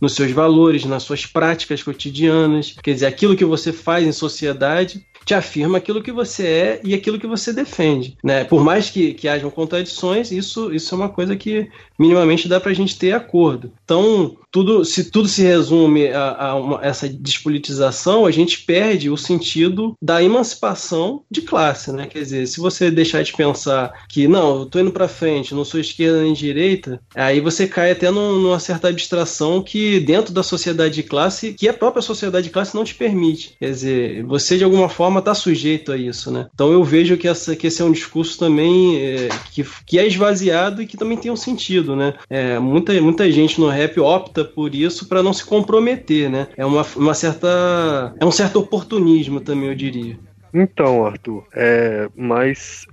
[0.00, 2.74] nos seus valores, nas suas práticas cotidianas.
[2.82, 6.94] Quer dizer, aquilo que você faz em sociedade te afirma aquilo que você é e
[6.94, 8.16] aquilo que você defende.
[8.22, 8.44] Né?
[8.44, 11.68] Por mais que, que hajam contradições, isso, isso é uma coisa que
[12.02, 13.72] minimamente dá para a gente ter acordo.
[13.84, 19.16] Então, tudo, se tudo se resume a, a uma, essa despolitização, a gente perde o
[19.16, 22.06] sentido da emancipação de classe, né?
[22.06, 25.64] Quer dizer, se você deixar de pensar que não, eu tô indo para frente, não
[25.64, 30.42] sou esquerda nem direita, aí você cai até num, numa certa abstração que dentro da
[30.42, 33.54] sociedade de classe, que a própria sociedade de classe não te permite.
[33.58, 36.48] Quer dizer, você de alguma forma está sujeito a isso, né?
[36.52, 40.06] Então eu vejo que, essa, que esse é um discurso também é, que, que é
[40.06, 42.14] esvaziado e que também tem um sentido, né?
[42.28, 46.48] É, muita, muita gente no rap opta por isso para não se comprometer, né?
[46.56, 48.14] É uma, uma certa.
[48.18, 50.18] É um certo oportunismo também, eu diria.
[50.54, 52.86] Então, Arthur, é, mas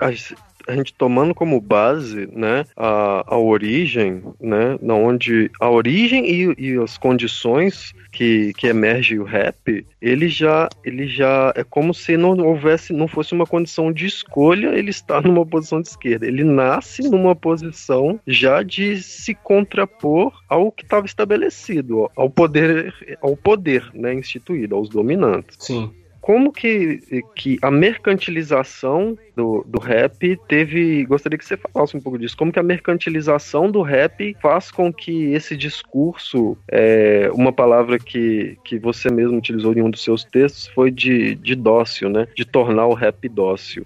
[0.69, 6.55] a, gente tomando como base, né, a, a origem, né, na onde a origem e,
[6.58, 12.17] e as condições que, que emerge o rap, ele já, ele já é como se
[12.17, 16.25] não houvesse, não fosse uma condição de escolha ele estar numa posição de esquerda.
[16.25, 23.36] Ele nasce numa posição já de se contrapor ao que estava estabelecido, ao poder, ao
[23.36, 25.58] poder, né, instituído, aos dominantes.
[25.60, 31.05] Sim como que, que a mercantilização do, do rap teve.
[31.05, 32.38] Gostaria que você falasse um pouco disso.
[32.38, 38.58] Como que a mercantilização do rap faz com que esse discurso, é, uma palavra que,
[38.63, 42.27] que você mesmo utilizou em um dos seus textos, foi de, de dócil, né?
[42.36, 43.86] De tornar o rap dócil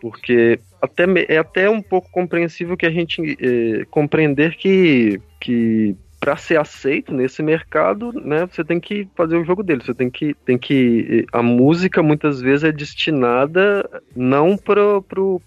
[0.00, 6.38] porque até, é até um pouco compreensível que a gente é, compreender que, que para
[6.38, 9.82] ser aceito nesse mercado, né, você tem que fazer o jogo dele.
[9.84, 15.38] Você tem que, tem que a música muitas vezes é destinada não para pro,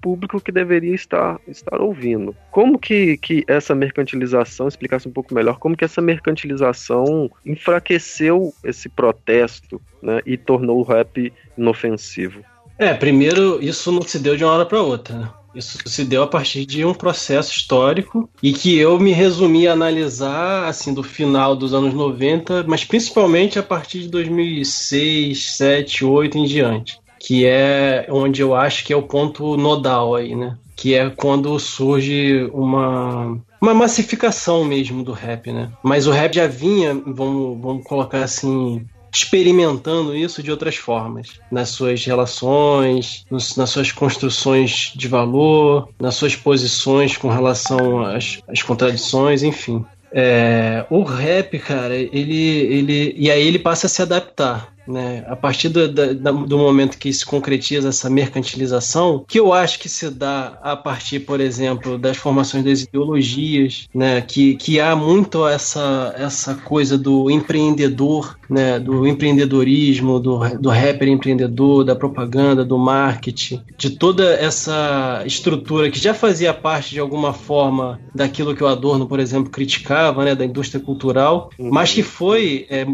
[0.00, 2.36] público que deveria estar, estar ouvindo.
[2.52, 8.88] Como que, que essa mercantilização, explicasse um pouco melhor, como que essa mercantilização enfraqueceu esse
[8.88, 12.44] protesto, né, e tornou o rap inofensivo?
[12.78, 15.28] É, primeiro, isso não se deu de uma hora para outra, né?
[15.56, 19.72] Isso se deu a partir de um processo histórico e que eu me resumi a
[19.72, 26.38] analisar assim do final dos anos 90, mas principalmente a partir de 2006, 7, 8
[26.38, 30.58] em diante, que é onde eu acho que é o ponto nodal aí, né?
[30.76, 35.70] Que é quando surge uma uma massificação mesmo do rap, né?
[35.82, 41.70] Mas o rap já vinha, vamos, vamos colocar assim, experimentando isso de outras formas, nas
[41.70, 48.62] suas relações, nos, nas suas construções de valor, nas suas posições com relação às, às
[48.62, 49.84] contradições, enfim.
[50.12, 53.14] É, o rap, cara, ele, ele.
[53.18, 54.75] E aí ele passa a se adaptar.
[54.86, 55.24] Né?
[55.26, 60.08] A partir do, do momento que se concretiza essa mercantilização, que eu acho que se
[60.10, 64.20] dá a partir, por exemplo, das formações das ideologias, né?
[64.20, 68.78] que, que há muito essa, essa coisa do empreendedor, né?
[68.78, 75.98] do empreendedorismo, do, do rapper empreendedor, da propaganda, do marketing, de toda essa estrutura que
[75.98, 80.34] já fazia parte de alguma forma daquilo que o Adorno, por exemplo, criticava, né?
[80.34, 82.86] da indústria cultural, mas que foi é,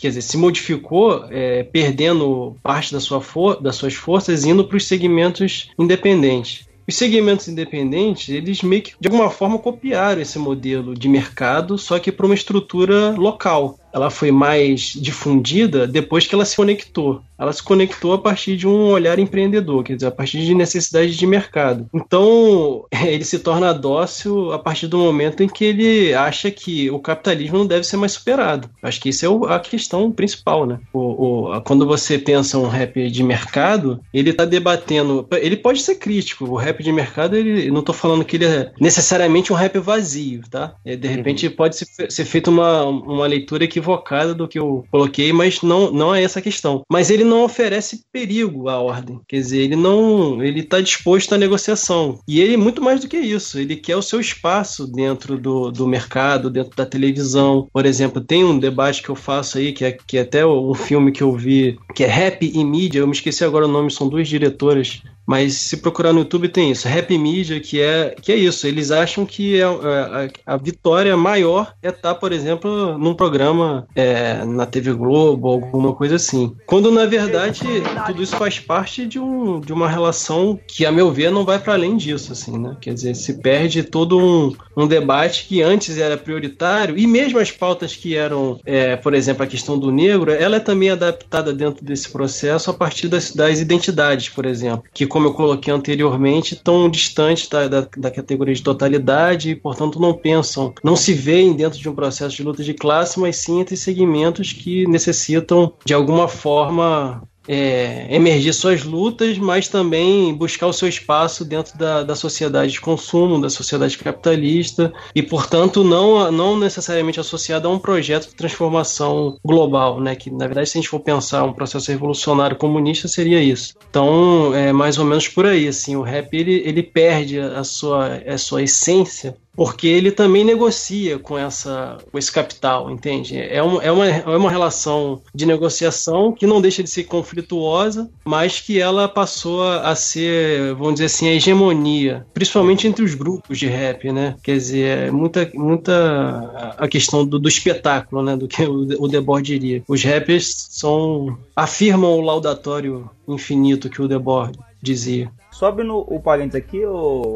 [0.00, 3.22] quer dizer, se modificou é, perdendo parte da sua
[3.60, 6.66] das suas forças indo para os segmentos independentes.
[6.88, 11.98] Os segmentos independentes, eles meio que de alguma forma copiaram esse modelo de mercado, só
[11.98, 17.22] que para uma estrutura local ela foi mais difundida depois que ela se conectou.
[17.38, 21.16] Ela se conectou a partir de um olhar empreendedor, quer dizer, a partir de necessidades
[21.16, 21.88] de mercado.
[21.94, 26.98] Então, ele se torna dócil a partir do momento em que ele acha que o
[26.98, 28.68] capitalismo não deve ser mais superado.
[28.82, 30.80] Acho que isso é a questão principal, né?
[30.92, 35.26] O, o, quando você pensa um rap de mercado, ele está debatendo.
[35.32, 36.44] Ele pode ser crítico.
[36.44, 40.42] O rap de mercado, ele, não estou falando que ele é necessariamente um rap vazio,
[40.50, 40.74] tá?
[40.84, 41.54] É, de repente, uhum.
[41.54, 45.90] pode ser, ser feita uma, uma leitura que equivocada do que eu coloquei, mas não,
[45.90, 46.82] não é essa a questão.
[46.90, 49.20] Mas ele não oferece perigo à ordem.
[49.26, 50.42] Quer dizer, ele não.
[50.42, 52.18] Ele está disposto à negociação.
[52.28, 55.86] E ele, muito mais do que isso, ele quer o seu espaço dentro do, do
[55.86, 57.68] mercado, dentro da televisão.
[57.72, 60.74] Por exemplo, tem um debate que eu faço aí, que é, que é até um
[60.74, 63.00] filme que eu vi, que é Rap e Mídia.
[63.00, 66.70] Eu me esqueci agora o nome, são duas diretoras mas se procurar no YouTube tem
[66.70, 68.66] isso, Rap Media, que é, que é isso.
[68.66, 73.12] Eles acham que é, é a, a vitória maior é estar, tá, por exemplo, num
[73.12, 76.56] programa é, na TV Globo, alguma coisa assim.
[76.64, 77.60] Quando, na verdade,
[78.06, 81.58] tudo isso faz parte de, um, de uma relação que, a meu ver, não vai
[81.58, 82.78] para além disso, assim, né?
[82.80, 87.50] Quer dizer, se perde todo um, um debate que antes era prioritário, e mesmo as
[87.50, 91.84] pautas que eram, é, por exemplo, a questão do negro, ela é também adaptada dentro
[91.84, 96.88] desse processo a partir das, das identidades, por exemplo, que como eu coloquei anteriormente, estão
[96.88, 101.76] distantes da, da, da, categoria de totalidade e, portanto, não pensam, não se veem dentro
[101.76, 106.28] de um processo de luta de classe, mas sim entre segmentos que necessitam, de alguma
[106.28, 112.72] forma, é, emergir suas lutas, mas também buscar o seu espaço dentro da, da sociedade
[112.72, 118.34] de consumo, da sociedade capitalista, e, portanto, não, não necessariamente associada a um projeto de
[118.34, 120.14] transformação global, né?
[120.14, 123.74] que, na verdade, se a gente for pensar um processo revolucionário comunista, seria isso.
[123.88, 128.16] Então, é mais ou menos por aí, assim, o rap ele, ele perde a sua,
[128.26, 133.36] a sua essência porque ele também negocia com, essa, com esse capital, entende?
[133.36, 138.08] É, um, é, uma, é uma relação de negociação que não deixa de ser conflituosa,
[138.24, 143.58] mas que ela passou a ser, vamos dizer assim, a hegemonia, principalmente entre os grupos
[143.58, 144.36] de rap, né?
[144.44, 148.36] Quer dizer, é muita, muita a questão do, do espetáculo, né?
[148.36, 149.82] Do que o, o Debord diria.
[149.88, 155.32] Os rappers são, afirmam o laudatório infinito que o Debord dizia.
[155.50, 156.80] Sobe no o parênteses aqui,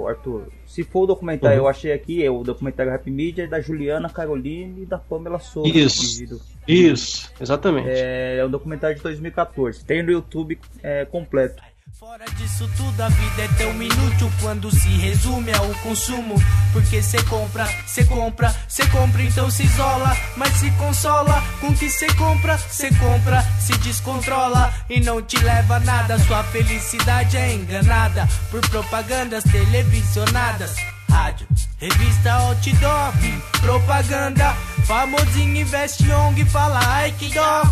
[0.06, 0.46] Arthur.
[0.72, 1.64] Se for o documentário, uhum.
[1.64, 5.68] eu achei aqui, é o documentário Rap Media da Juliana Caroline e da Pamela Souza.
[5.68, 6.40] Isso.
[6.66, 7.90] Isso, exatamente.
[7.90, 9.84] É, é um documentário de 2014.
[9.84, 11.62] Tem no YouTube é, completo.
[12.02, 16.34] Fora disso tudo, a vida é tão inútil quando se resume ao consumo.
[16.72, 20.10] Porque cê compra, cê compra, cê compra, então se isola.
[20.36, 25.76] Mas se consola com que cê compra, cê compra, se descontrola e não te leva
[25.76, 26.18] a nada.
[26.18, 30.74] Sua felicidade é enganada por propagandas televisionadas
[31.12, 31.46] rádio,
[31.78, 33.12] revista outdoor,
[33.60, 34.54] propaganda.
[34.86, 37.62] Famosinho investe ONG, fala ai que dó.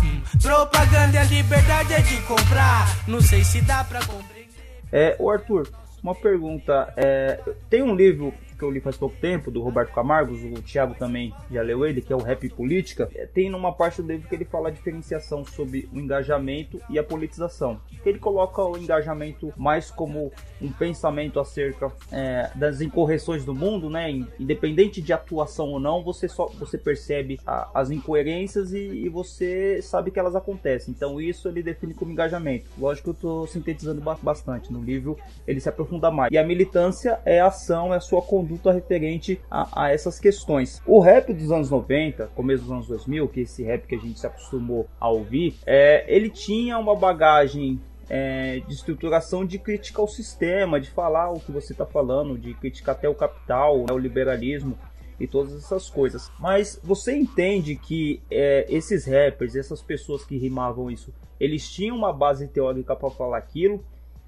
[0.41, 2.87] Propaganda é a liberdade é de comprar.
[3.07, 4.49] Não sei se dá pra compreender.
[4.91, 5.67] É, o Arthur,
[6.03, 6.93] uma pergunta.
[6.95, 7.39] É,
[7.69, 11.33] tem um livro que eu li faz pouco tempo, do Roberto Camargo, o Thiago também
[11.49, 14.35] já leu ele, que é o Rap Política, é, tem numa parte do livro que
[14.35, 17.81] ele fala a diferenciação sobre o engajamento e a politização.
[18.05, 20.31] Ele coloca o engajamento mais como
[20.61, 24.11] um pensamento acerca é, das incorreções do mundo, né?
[24.39, 29.81] Independente de atuação ou não, você só você percebe a, as incoerências e, e, você
[29.81, 30.93] sabe que elas acontecem.
[30.95, 32.65] Então isso ele define como engajamento.
[32.77, 34.71] Lógico que eu estou sintetizando bastante.
[34.71, 36.31] No livro ele se aprofunda mais.
[36.31, 40.81] E a militância é a ação, é a sua conduta referente a, a essas questões.
[40.85, 43.99] O rap dos anos 90, começo dos anos 2000, que é esse rap que a
[43.99, 47.79] gente se acostumou a ouvir, é, ele tinha uma bagagem
[48.09, 52.53] é, de estruturação de criticar o sistema, de falar o que você está falando, de
[52.55, 54.77] criticar até o capital, né, o liberalismo
[55.17, 56.29] e todas essas coisas.
[56.39, 62.11] Mas você entende que é, esses rappers, essas pessoas que rimavam isso, eles tinham uma
[62.11, 63.83] base teórica para falar aquilo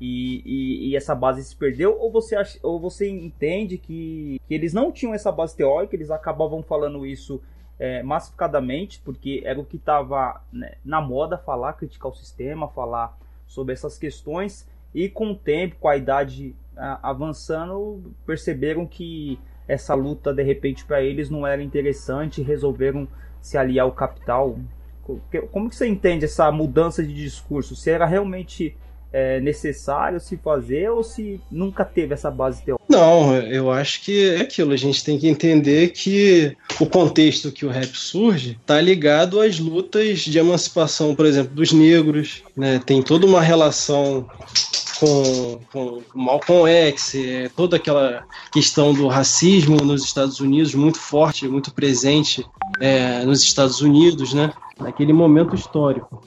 [0.05, 1.97] e, e, e, essa base se perdeu?
[1.97, 6.61] Ou você, ou você entende que, que eles não tinham essa base teórica, eles acabavam
[6.61, 7.41] falando isso
[7.79, 13.17] é, massificadamente, porque era o que estava né, na moda falar, criticar o sistema, falar
[13.47, 19.39] sobre essas questões, e com o tempo, com a idade a, avançando, perceberam que
[19.69, 23.07] essa luta de repente para eles não era interessante e resolveram
[23.39, 24.59] se aliar ao capital.
[25.49, 27.73] Como que você entende essa mudança de discurso?
[27.73, 28.75] Se era realmente
[29.13, 32.83] é, necessário se fazer ou se nunca teve essa base teórica?
[32.89, 34.73] Não, eu acho que é aquilo.
[34.73, 39.59] A gente tem que entender que o contexto que o rap surge está ligado às
[39.59, 42.43] lutas de emancipação, por exemplo, dos negros.
[42.57, 42.81] Né?
[42.83, 44.27] Tem toda uma relação
[44.99, 51.47] com, com Malcolm X, é, toda aquela questão do racismo nos Estados Unidos muito forte,
[51.47, 52.45] muito presente
[52.79, 54.51] é, nos Estados Unidos, né?
[54.79, 56.23] Naquele momento histórico.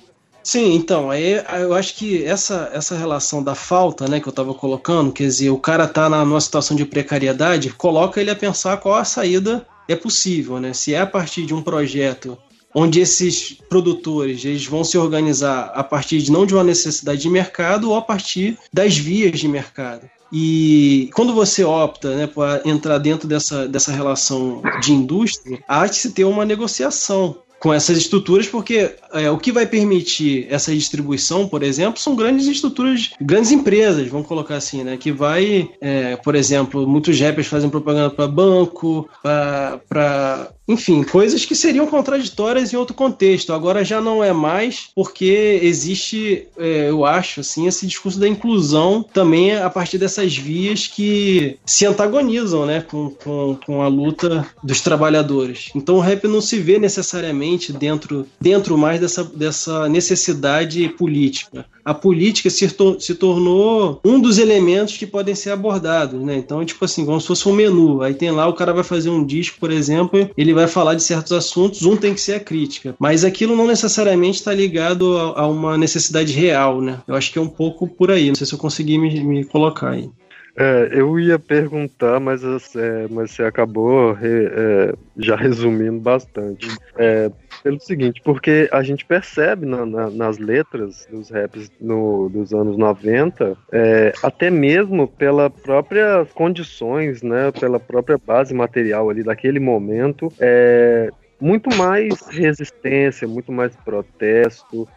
[0.46, 4.54] Sim, então, aí eu acho que essa, essa relação da falta, né, que eu estava
[4.54, 8.76] colocando, quer dizer, o cara tá na, numa situação de precariedade, coloca ele a pensar
[8.76, 10.72] qual a saída é possível, né?
[10.72, 12.38] Se é a partir de um projeto
[12.72, 17.28] onde esses produtores eles vão se organizar a partir de não de uma necessidade de
[17.28, 20.08] mercado ou a partir das vias de mercado.
[20.32, 25.96] E quando você opta né, para entrar dentro dessa, dessa relação de indústria, há de
[25.96, 31.48] se ter uma negociação com essas estruturas, porque é, o que vai permitir essa distribuição,
[31.48, 34.96] por exemplo, são grandes estruturas, grandes empresas, vamos colocar assim, né?
[34.96, 41.54] Que vai, é, por exemplo, muitos rappers fazem propaganda para banco, para enfim, coisas que
[41.54, 43.52] seriam contraditórias em outro contexto.
[43.52, 49.04] Agora já não é mais, porque existe, é, eu acho, assim, esse discurso da inclusão
[49.14, 54.80] também a partir dessas vias que se antagonizam né, com, com, com a luta dos
[54.80, 55.70] trabalhadores.
[55.74, 57.45] Então o rap não se vê necessariamente
[57.78, 61.66] dentro, dentro mais dessa, dessa necessidade política.
[61.84, 66.20] A política se, to se tornou um dos elementos que podem ser abordados.
[66.20, 66.36] Né?
[66.36, 68.02] Então, tipo assim, como se fosse um menu.
[68.02, 71.02] Aí tem lá, o cara vai fazer um disco, por exemplo, ele vai falar de
[71.02, 72.96] certos assuntos, um tem que ser a crítica.
[72.98, 77.00] Mas aquilo não necessariamente está ligado a, a, uma necessidade real, né?
[77.06, 78.28] Eu acho que é um pouco por aí.
[78.28, 80.10] Não sei se eu consegui me, me colocar aí.
[80.58, 82.42] É, eu ia perguntar, mas,
[82.74, 86.66] é, mas você acabou re, é, já resumindo bastante.
[86.96, 87.30] É,
[87.62, 92.78] pelo seguinte, porque a gente percebe na, na, nas letras dos raps no, dos anos
[92.78, 100.32] 90, é, até mesmo pelas próprias condições, né, pela própria base material ali daquele momento,
[100.38, 104.88] é, muito mais resistência, muito mais protesto,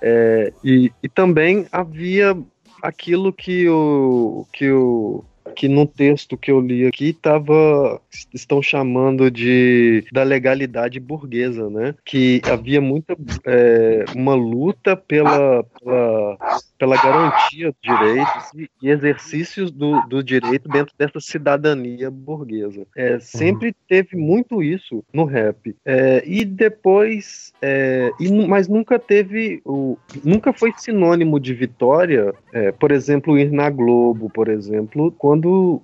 [0.64, 2.38] e, e também havia
[2.82, 5.26] aquilo que o, que o
[5.56, 8.02] que no texto que eu li aqui tava
[8.34, 11.96] estão chamando de da legalidade burguesa, né?
[12.06, 16.38] Que havia muita é, uma luta pela, pela,
[16.78, 22.86] pela garantia dos direitos e, e exercícios do, do direito dentro dessa cidadania burguesa.
[22.96, 25.76] É, sempre teve muito isso no rap.
[25.86, 32.72] É, e depois, é, e, mas nunca teve, o, nunca foi sinônimo de vitória, é,
[32.72, 35.82] por exemplo, ir na Globo, por exemplo, quando quando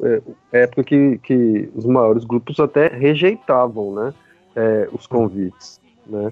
[0.52, 4.14] é, época que, que os maiores grupos até rejeitavam, né,
[4.56, 6.32] é, os convites, né.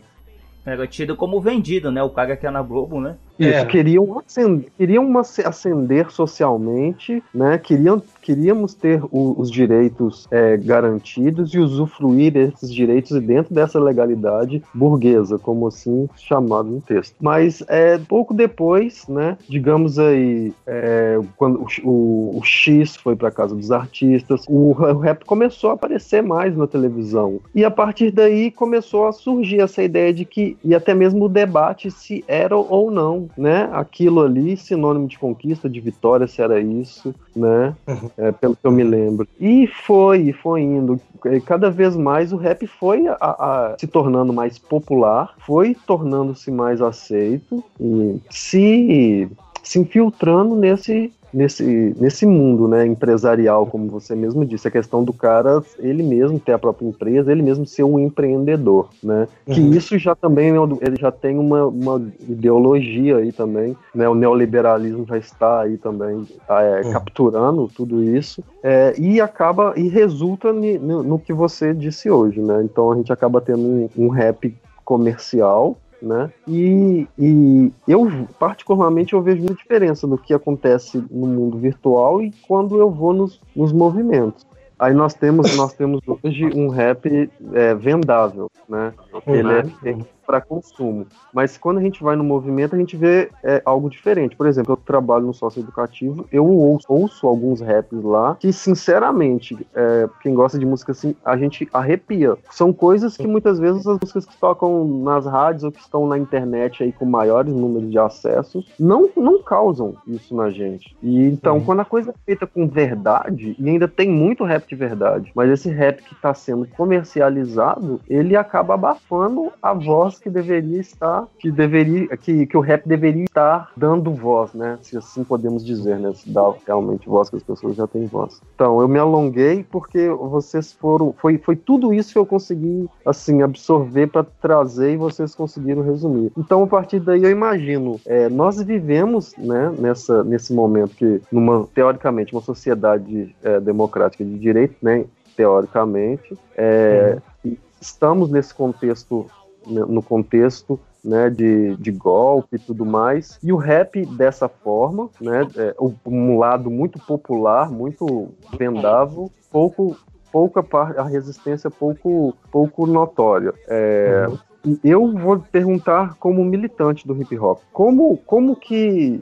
[0.65, 2.01] Era tido como vendido, né?
[2.01, 3.17] O cara que é na Globo, né?
[3.39, 3.65] Isso, é.
[3.65, 7.57] queriam, ascender, queriam ascender socialmente, né?
[7.57, 14.63] Queriam queríamos ter o, os direitos é, garantidos e usufruir desses direitos dentro dessa legalidade
[14.73, 17.15] burguesa, como assim chamado no texto.
[17.19, 23.55] Mas é, pouco depois, né, digamos aí, é, quando o, o, X foi para casa
[23.55, 27.39] dos artistas, o, o rap começou a aparecer mais na televisão.
[27.53, 31.29] E a partir daí começou a surgir essa ideia de que, e até mesmo o
[31.29, 36.59] debate se era ou não né, aquilo ali, sinônimo de conquista, de vitória, se era
[36.59, 37.73] isso, né?
[38.17, 39.27] É, pelo que eu me lembro.
[39.39, 40.99] E foi, foi indo.
[41.45, 46.81] Cada vez mais o rap foi a- a- se tornando mais popular, foi tornando-se mais
[46.81, 49.29] aceito e se,
[49.63, 51.11] se infiltrando nesse.
[51.33, 56.39] Nesse, nesse mundo né, empresarial, como você mesmo disse, a questão do cara, ele mesmo
[56.39, 59.27] ter a própria empresa, ele mesmo ser um empreendedor, né?
[59.49, 59.73] Que Uhum.
[59.73, 64.07] isso já também é ele já tem uma, uma ideologia aí também, né?
[64.07, 66.93] O neoliberalismo já está aí também é, Uhum.
[66.93, 72.61] capturando tudo isso é, e acaba e resulta no, no que você disse hoje, né?
[72.63, 74.55] Então a gente acaba tendo um, um rap
[74.85, 76.29] comercial né?
[76.47, 82.31] E, e eu, particularmente, eu vejo muita diferença do que acontece no mundo virtual e
[82.45, 84.45] quando eu vou nos, nos movimentos.
[84.77, 88.93] Aí nós temos, nós temos hoje um rap é, vendável, né?
[89.25, 89.95] Ele é
[90.25, 91.05] para consumo.
[91.33, 94.35] Mas quando a gente vai no movimento, a gente vê é, algo diferente.
[94.35, 99.57] Por exemplo, eu trabalho no sócio educativo, eu ouço, ouço alguns raps lá que, sinceramente,
[99.73, 102.37] é, quem gosta de música assim, a gente arrepia.
[102.51, 106.17] São coisas que muitas vezes as músicas que tocam nas rádios ou que estão na
[106.17, 110.95] internet aí com maiores números de acessos não, não causam isso na gente.
[111.01, 114.75] E então, quando a coisa é feita com verdade, e ainda tem muito rap de
[114.75, 120.79] verdade, mas esse rap que está sendo comercializado, ele acaba abafando a voz que deveria
[120.79, 124.77] estar, que deveria, que, que o rap deveria estar dando voz, né?
[124.81, 126.13] Se assim podemos dizer, né?
[126.13, 128.41] Se dá realmente voz, que as pessoas já têm voz.
[128.55, 133.41] Então, eu me alonguei porque vocês foram, foi, foi tudo isso que eu consegui, assim,
[133.41, 136.31] absorver para trazer e vocês conseguiram resumir.
[136.37, 139.73] Então, a partir daí, eu imagino, é, nós vivemos, né?
[139.77, 145.05] Nessa, nesse momento que, numa teoricamente, uma sociedade é, democrática de direito, né?
[145.35, 149.25] Teoricamente, é, e estamos nesse contexto
[149.65, 153.37] no contexto né, de, de golpe e tudo mais.
[153.43, 159.97] E o rap dessa forma, né, é, um lado muito popular, muito vendável, pouco
[160.31, 160.65] pouca
[160.97, 163.53] a resistência pouco pouco notória.
[163.67, 164.27] É,
[164.65, 169.21] e Eu vou perguntar como militante do hip hop, como como que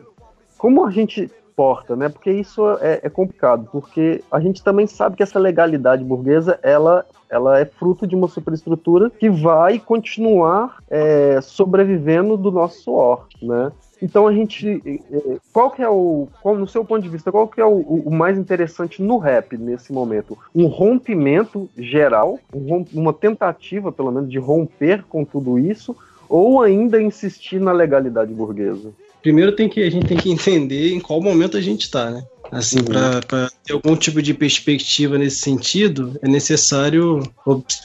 [0.57, 1.29] como a gente
[1.61, 2.09] porta, né?
[2.09, 7.05] Porque isso é, é complicado, porque a gente também sabe que essa legalidade burguesa ela
[7.29, 13.71] ela é fruto de uma superestrutura que vai continuar é, sobrevivendo do nosso suor, né?
[14.01, 17.47] Então a gente, é, qual que é o, qual, no seu ponto de vista, qual
[17.47, 20.35] que é o, o mais interessante no rap nesse momento?
[20.53, 25.95] Um rompimento geral, um uma tentativa, pelo menos, de romper com tudo isso,
[26.27, 28.91] ou ainda insistir na legalidade burguesa?
[29.21, 32.23] Primeiro tem que a gente tem que entender em qual momento a gente está, né?
[32.51, 32.85] Assim, Uhum.
[33.29, 37.23] para ter algum tipo de perspectiva nesse sentido, é necessário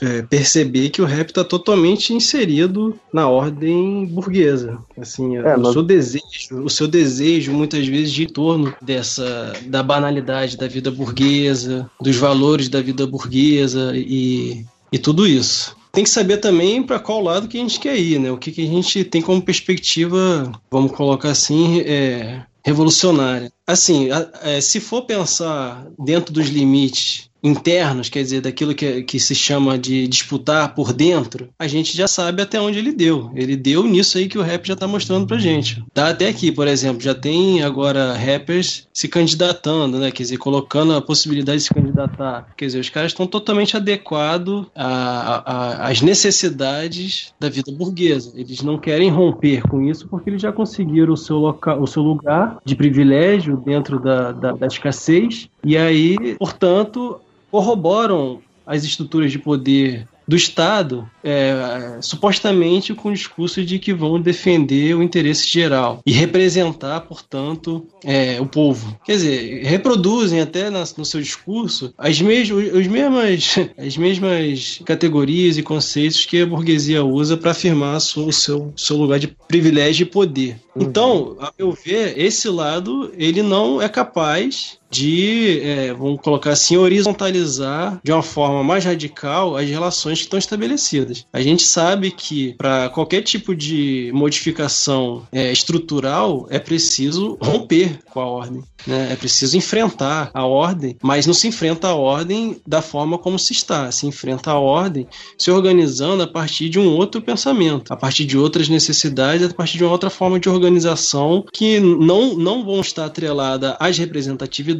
[0.01, 4.77] é, perceber que o rap está totalmente inserido na ordem burguesa.
[4.99, 6.25] Assim, É, o nós- seu desejo,
[6.65, 12.67] o seu desejo muitas vezes de torno dessa da banalidade da vida burguesa, dos valores
[12.67, 17.57] da vida burguesa e, e tudo isso tem que saber também para qual lado que
[17.57, 18.29] a gente quer ir, né?
[18.31, 23.51] O que, que a gente tem como perspectiva, vamos colocar assim, é, revolucionária.
[23.65, 29.19] Assim, a- é, se for pensar dentro dos limites internos, quer dizer, daquilo que, que
[29.19, 33.31] se chama de disputar por dentro, a gente já sabe até onde ele deu.
[33.35, 35.83] Ele deu nisso aí que o rap já tá mostrando pra gente.
[35.93, 40.11] Tá até aqui, por exemplo, já tem agora rappers se candidatando, né?
[40.11, 42.47] Quer dizer, colocando a possibilidade de se candidatar.
[42.57, 48.33] Quer dizer, os caras estão totalmente adequados às necessidades da vida burguesa.
[48.35, 52.57] Eles não querem romper com isso porque eles já conseguiram o seu, o seu lugar
[52.65, 57.19] de privilégio dentro da, da, da escassez e aí, portanto,
[57.51, 64.19] corroboram as estruturas de poder do Estado, é, supostamente com o discurso de que vão
[64.19, 68.99] defender o interesse geral e representar, portanto, é, o povo.
[69.05, 75.57] Quer dizer, reproduzem até na- no seu discurso as, mes os mesmas, as mesmas categorias
[75.57, 80.09] e conceitos que a burguesia usa para afirmar o seu, seu lugar de privilégio e
[80.09, 80.57] poder.
[80.75, 86.77] Então, a meu ver, esse lado ele não é capaz de, é, vamos colocar assim,
[86.77, 91.25] horizontalizar de uma forma mais radical as relações que estão estabelecidas.
[91.31, 98.19] A gente sabe que para qualquer tipo de modificação é, estrutural é preciso romper com
[98.19, 99.09] a ordem, né?
[99.11, 103.53] é preciso enfrentar a ordem, mas não se enfrenta a ordem da forma como se
[103.53, 105.07] está, se enfrenta a ordem
[105.37, 109.77] se organizando a partir de um outro pensamento, a partir de outras necessidades, a partir
[109.77, 114.76] de uma outra forma de organização que não, não vão estar atrelada às representatividades,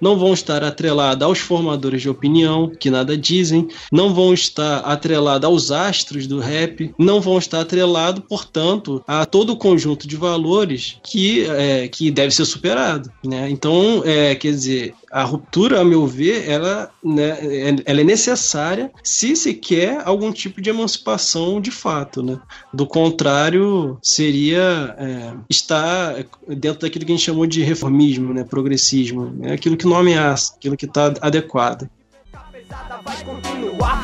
[0.00, 5.46] não vão estar atrelada aos formadores de opinião, que nada dizem, não vão estar atrelado
[5.46, 10.96] aos astros do rap, não vão estar atrelado, portanto, a todo o conjunto de valores
[11.02, 13.10] que, é, que deve ser superado.
[13.24, 13.50] Né?
[13.50, 17.36] Então, é, quer dizer, a ruptura, a meu ver, ela, né,
[17.84, 22.22] ela é necessária se se quer algum tipo de emancipação de fato.
[22.22, 22.38] Né?
[22.72, 29.38] Do contrário, seria é, estar dentro daquilo que a gente chamou de reformismo, né, progressismo,
[29.42, 31.88] é aquilo que não ameaça, aquilo que está adequado
[33.04, 34.01] vai continuar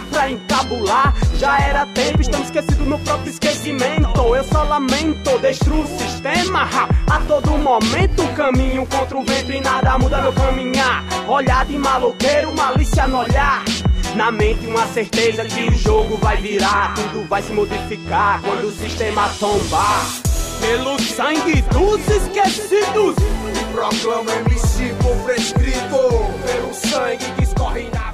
[0.68, 1.14] pra encabular.
[1.38, 4.20] Já era tempo, estamos esquecidos no próprio esquecimento.
[4.34, 6.68] Eu só lamento, destruo o sistema.
[7.10, 11.04] A todo momento, caminho contra o vento e nada muda meu caminhar.
[11.28, 13.64] Olhar de maloqueiro, malícia no olhar.
[14.14, 18.72] Na mente uma certeza que o jogo vai virar, tudo vai se modificar quando o
[18.72, 20.06] sistema tombar.
[20.60, 25.98] Pelo sangue dos esquecidos, e proclama MC por prescrito,
[26.44, 28.08] pelo sangue que escorre na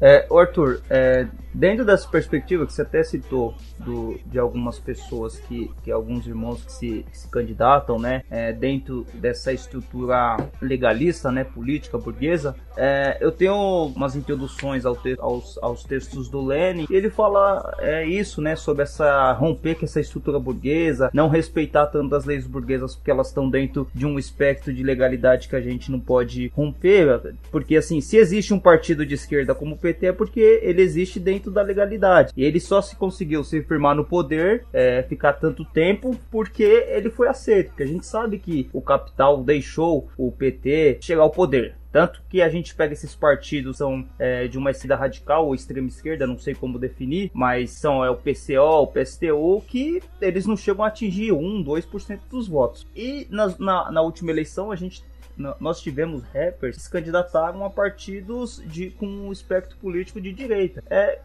[0.00, 1.26] é, Arthur, é,
[1.58, 6.62] dentro dessa perspectiva que você até citou do, de algumas pessoas que, que alguns irmãos
[6.64, 13.18] que se, que se candidatam, né, é, dentro dessa estrutura legalista, né, política burguesa, é,
[13.20, 18.06] eu tenho umas introduções ao te, aos, aos textos do Lenin e ele fala é,
[18.06, 22.94] isso, né, sobre essa romper com essa estrutura burguesa, não respeitar tanto as leis burguesas
[22.94, 27.34] porque elas estão dentro de um espectro de legalidade que a gente não pode romper,
[27.50, 31.18] porque assim, se existe um partido de esquerda como o PT é porque ele existe
[31.18, 35.64] dentro da legalidade e ele só se conseguiu se firmar no poder, é, ficar tanto
[35.64, 37.68] tempo, porque ele foi aceito.
[37.68, 41.74] Porque a gente sabe que o capital deixou o PT chegar ao poder.
[41.90, 45.88] Tanto que a gente pega esses partidos são é, de uma esquerda radical ou extrema
[45.88, 50.56] esquerda, não sei como definir, mas são é, o PCO, o PSTU, que eles não
[50.56, 52.86] chegam a atingir 1, 2% dos votos.
[52.94, 55.02] E na, na, na última eleição a gente
[55.60, 60.82] nós tivemos rappers que se candidataram a partidos de, com um espectro político de direita.
[60.90, 61.20] É,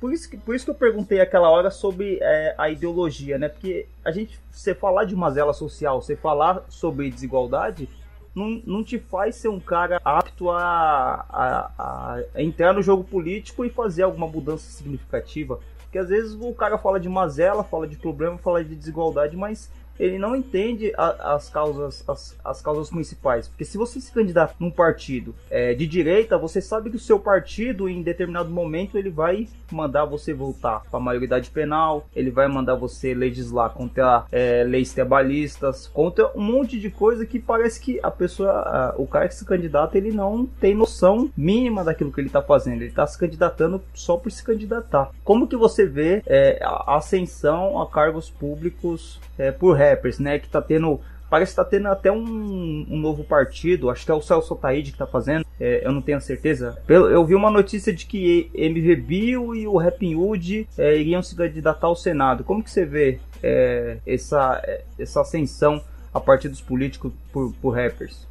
[0.00, 3.48] por isso, que, por isso que eu perguntei aquela hora sobre é, a ideologia, né?
[3.48, 7.88] Porque a gente, você falar de mazela social, você falar sobre desigualdade,
[8.34, 13.64] não, não te faz ser um cara apto a, a, a entrar no jogo político
[13.64, 15.58] e fazer alguma mudança significativa.
[15.80, 19.70] Porque às vezes o cara fala de mazela, fala de problema, fala de desigualdade, mas
[19.98, 23.48] ele não entende a, as causas as, as, causas principais.
[23.48, 27.18] Porque se você se candidata num partido é, de direita, você sabe que o seu
[27.18, 32.48] partido, em determinado momento, ele vai mandar você voltar para a maioridade penal, ele vai
[32.48, 37.98] mandar você legislar contra é, leis trabalhistas, contra um monte de coisa que parece que
[38.02, 42.20] a pessoa, a, o cara que se candidata, ele não tem noção mínima daquilo que
[42.20, 42.82] ele está fazendo.
[42.82, 45.10] Ele está se candidatando só por se candidatar.
[45.24, 50.38] Como que você vê é, a ascensão a cargos públicos é, por rappers, né?
[50.38, 51.00] Que tá tendo.
[51.30, 54.92] Parece que tá tendo até um, um novo partido, acho que é o Celso Taide
[54.92, 56.78] que tá fazendo, é, eu não tenho certeza.
[56.88, 61.36] Eu vi uma notícia de que MV Bill e o Rapping Hood é, iriam se
[61.36, 62.44] candidatar ao Senado.
[62.44, 65.82] Como que você vê é, essa, é, essa ascensão
[66.14, 68.26] a partidos políticos por, por rappers?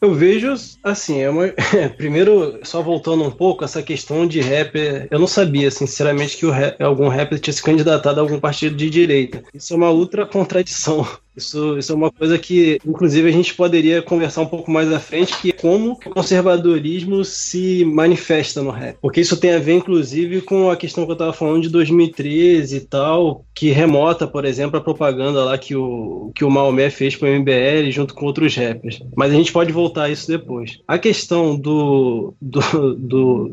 [0.00, 1.48] Eu vejo, assim, é uma...
[1.98, 6.82] primeiro, só voltando um pouco, essa questão de rapper, eu não sabia, sinceramente, que rap,
[6.82, 9.42] algum rapper tinha se candidatado a algum partido de direita.
[9.52, 11.06] Isso é uma outra contradição.
[11.40, 15.00] Isso, isso é uma coisa que, inclusive, a gente poderia conversar um pouco mais à
[15.00, 18.98] frente, que é como o conservadorismo se manifesta no rap.
[19.00, 22.76] Porque isso tem a ver, inclusive, com a questão que eu estava falando de 2013
[22.76, 27.16] e tal, que remota, por exemplo, a propaganda lá que o, que o Maomé fez
[27.16, 29.00] para o MBL junto com outros rappers.
[29.16, 30.78] Mas a gente pode voltar a isso depois.
[30.86, 33.52] A questão do, do, do,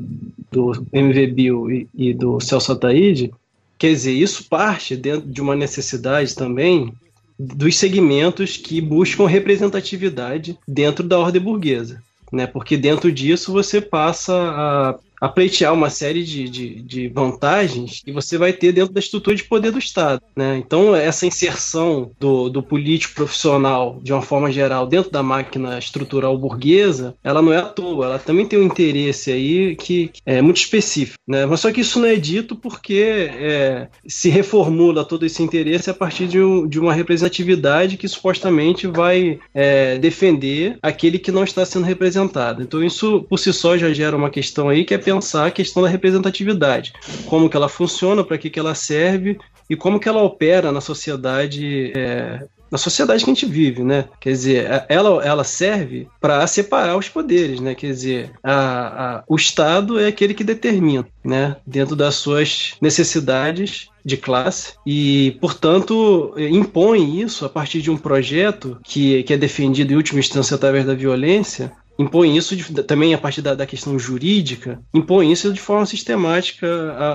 [0.51, 3.31] do MV Bill e, e do Celso Ataíde,
[3.77, 6.91] quer dizer, isso parte dentro de uma necessidade também
[7.38, 12.01] dos segmentos que buscam representatividade dentro da ordem burguesa.
[12.31, 12.47] Né?
[12.47, 18.11] Porque dentro disso você passa a a pleitear uma série de, de, de, vantagens que
[18.11, 20.22] você vai ter dentro da estrutura de poder do Estado.
[20.36, 20.57] Né?
[20.57, 26.38] Então, essa inserção do, do político profissional, de uma forma geral, dentro da máquina estrutural
[26.38, 30.57] burguesa, ela não é à toa, ela também tem um interesse aí que é muito
[30.57, 31.18] específico.
[31.28, 31.45] Né?
[31.45, 35.93] Mas só que isso não é dito porque é, se reformula todo esse interesse a
[35.93, 41.65] partir de, um, de uma representatividade que supostamente vai é, defender aquele que não está
[41.65, 42.61] sendo representado.
[42.61, 45.81] Então, isso por si só já gera uma questão aí que é pensar a questão
[45.81, 46.91] da representatividade,
[47.27, 49.39] como que ela funciona, para que, que ela serve
[49.69, 54.03] e como que ela opera na sociedade é, na sociedade que a gente vive, né?
[54.19, 57.73] Quer dizer, ela, ela serve para separar os poderes, né?
[57.73, 61.55] Quer dizer, a, a, o Estado é aquele que determina, né?
[61.65, 68.77] Dentro das suas necessidades de classe e, portanto, impõe isso a partir de um projeto
[68.83, 73.17] que, que é defendido em última instância através da violência impõe isso de, também a
[73.17, 76.67] partir da, da, questão jurídica, impõe isso de forma sistemática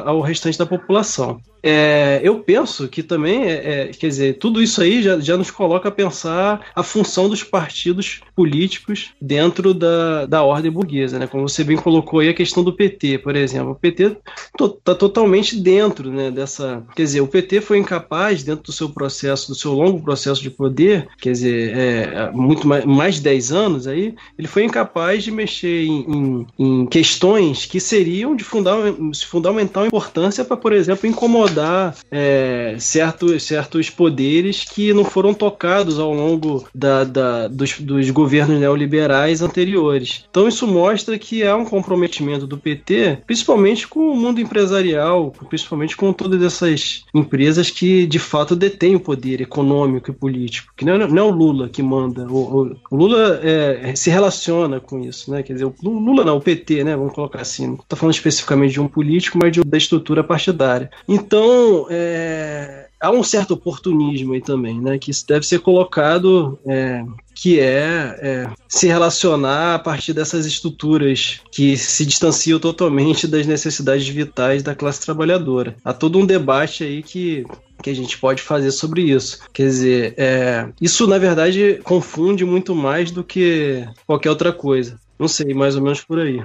[0.05, 1.41] ao restante da população.
[1.63, 5.51] É, eu penso que também, é, é, quer dizer, tudo isso aí já, já nos
[5.51, 11.27] coloca a pensar a função dos partidos políticos dentro da, da ordem burguesa, né?
[11.29, 13.73] Como você bem colocou aí a questão do PT, por exemplo.
[13.73, 14.17] O PT está
[14.57, 16.83] to, totalmente dentro né, dessa.
[16.97, 20.51] Quer dizer, o PT foi incapaz, dentro do seu processo, do seu longo processo de
[20.51, 25.31] poder, quer dizer, é, muito mais, mais de 10 anos aí, ele foi incapaz de
[25.31, 28.45] mexer em, em, em questões que seriam de
[29.25, 35.99] fundamental importância para, por exemplo, incomodar incomodar é, certos, certos poderes que não foram tocados
[35.99, 40.25] ao longo da, da, dos, dos governos neoliberais anteriores.
[40.31, 45.97] Então isso mostra que há um comprometimento do PT, principalmente com o mundo empresarial, principalmente
[45.97, 50.95] com todas essas empresas que de fato detêm o poder econômico e político, que não
[50.95, 52.27] é, não é o Lula que manda.
[52.27, 55.43] O, o, o Lula é, se relaciona com isso, né?
[55.43, 56.97] Quer dizer, o Lula não, o PT, né?
[56.97, 57.67] Vamos colocar assim.
[57.67, 60.91] Não estou falando especificamente de um político, mas de, da estrutura partidária.
[61.09, 64.99] Então então, é, há um certo oportunismo aí também, né?
[64.99, 67.05] Que isso deve ser colocado, é,
[67.43, 74.07] que é, é, se relacionar a partir dessas estruturas que se distanciam totalmente das necessidades
[74.07, 75.75] vitais da classe trabalhadora.
[75.85, 77.45] Há todo um debate aí que
[77.83, 79.41] que a gente pode fazer sobre isso.
[79.53, 85.01] Quer dizer, é, isso na verdade confunde muito mais do que qualquer outra coisa.
[85.19, 86.41] Não sei, mais ou menos por aí.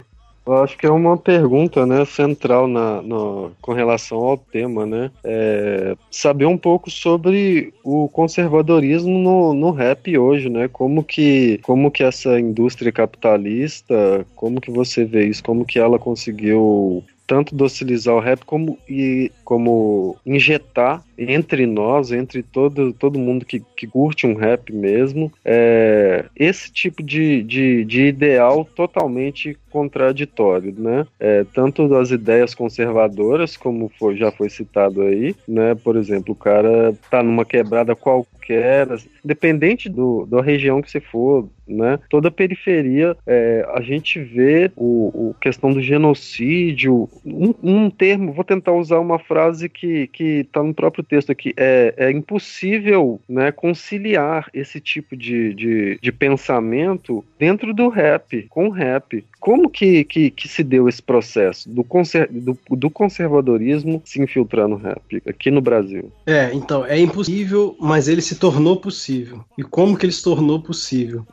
[0.47, 5.11] Eu acho que é uma pergunta né, central na, na com relação ao tema, né?
[5.21, 10.69] É saber um pouco sobre o conservadorismo no, no rap hoje, né?
[10.69, 15.99] Como que, como que essa indústria capitalista, como que você vê isso, como que ela
[15.99, 23.45] conseguiu tanto docilizar o rap como, e, como injetar entre nós, entre todo, todo mundo
[23.45, 30.73] que, que curte um rap mesmo, é, esse tipo de, de, de ideal totalmente contraditório,
[30.77, 31.05] né?
[31.19, 35.75] É, tanto das ideias conservadoras, como foi, já foi citado aí, né?
[35.75, 38.87] Por exemplo, o cara tá numa quebrada qualquer,
[39.23, 41.99] independente do, da região que você for, né?
[42.09, 48.31] Toda a periferia, é, a gente vê o, o, questão do genocídio, um, um, termo,
[48.31, 53.19] vou tentar usar uma frase que que está no próprio texto aqui, é, é impossível,
[53.27, 59.25] né, conciliar esse tipo de, de, de pensamento dentro do rap, com o rap.
[59.39, 64.67] Como que, que, que se deu esse processo do, conser, do, do conservadorismo se infiltrar
[64.67, 66.11] no rap aqui no Brasil?
[66.25, 69.43] É, então, é impossível, mas ele se tornou possível.
[69.57, 71.25] E como que ele se tornou possível?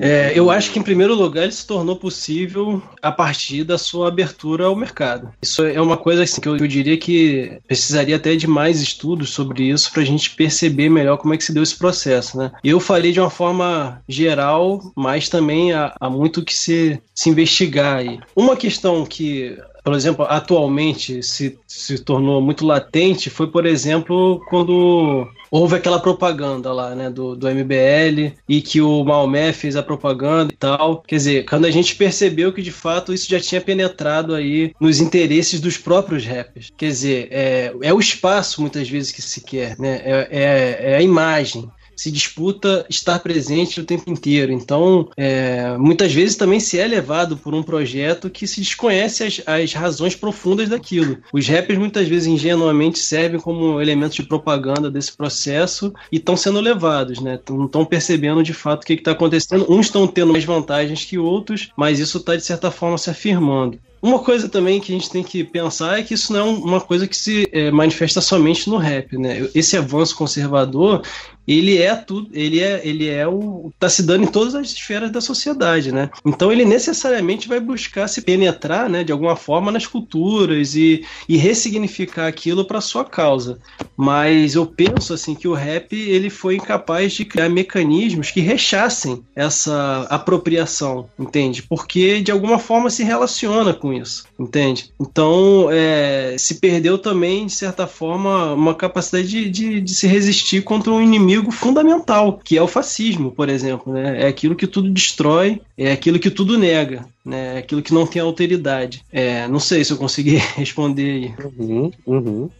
[0.00, 4.08] É, eu acho que, em primeiro lugar, ele se tornou possível a partir da sua
[4.08, 5.32] abertura ao mercado.
[5.42, 9.30] Isso é uma coisa assim, que eu, eu diria que precisaria até de mais estudos
[9.30, 12.38] sobre isso para a gente perceber melhor como é que se deu esse processo.
[12.38, 12.50] Né?
[12.62, 17.98] Eu falei de uma forma geral, mas também há, há muito que se, se investigar
[17.98, 18.20] aí.
[18.34, 25.28] Uma questão que por exemplo, atualmente se, se tornou muito latente foi, por exemplo, quando
[25.48, 30.52] houve aquela propaganda lá, né, do, do MBL e que o Maomé fez a propaganda
[30.52, 31.04] e tal.
[31.06, 34.98] Quer dizer, quando a gente percebeu que de fato isso já tinha penetrado aí nos
[34.98, 36.72] interesses dos próprios rappers.
[36.76, 40.96] Quer dizer, é, é o espaço muitas vezes que se quer, né, é, é, é
[40.96, 44.52] a imagem se disputa estar presente o tempo inteiro.
[44.52, 49.42] Então, é, muitas vezes também se é levado por um projeto que se desconhece as,
[49.46, 51.18] as razões profundas daquilo.
[51.32, 56.60] Os rappers muitas vezes ingenuamente servem como elementos de propaganda desse processo e estão sendo
[56.60, 57.38] levados, né?
[57.48, 59.66] Não estão percebendo de fato o que está acontecendo.
[59.68, 63.78] Uns estão tendo mais vantagens que outros, mas isso está de certa forma se afirmando.
[64.02, 66.80] Uma coisa também que a gente tem que pensar é que isso não é uma
[66.80, 69.48] coisa que se é, manifesta somente no rap, né?
[69.54, 71.02] Esse avanço conservador,
[71.46, 75.10] ele é tudo, ele é, ele é o tá se dando em todas as esferas
[75.12, 76.10] da sociedade, né?
[76.24, 81.36] Então ele necessariamente vai buscar se penetrar, né, de alguma forma nas culturas e, e
[81.36, 83.58] ressignificar aquilo para sua causa.
[83.96, 89.22] Mas eu penso assim que o rap ele foi incapaz de criar mecanismos que rechassem
[89.34, 91.62] essa apropriação, entende?
[91.62, 94.90] Porque de alguma forma se relaciona com isso, entende?
[95.00, 100.62] Então é, se perdeu também de certa forma uma capacidade de, de, de se resistir
[100.62, 103.92] contra um inimigo inimigo fundamental, que é o fascismo, por exemplo.
[103.92, 104.22] Né?
[104.22, 107.56] É aquilo que tudo destrói, é aquilo que tudo nega, né?
[107.56, 109.04] é aquilo que não tem alteridade.
[109.12, 111.34] É, não sei se eu consegui responder aí.
[111.58, 112.50] Uhum, uhum.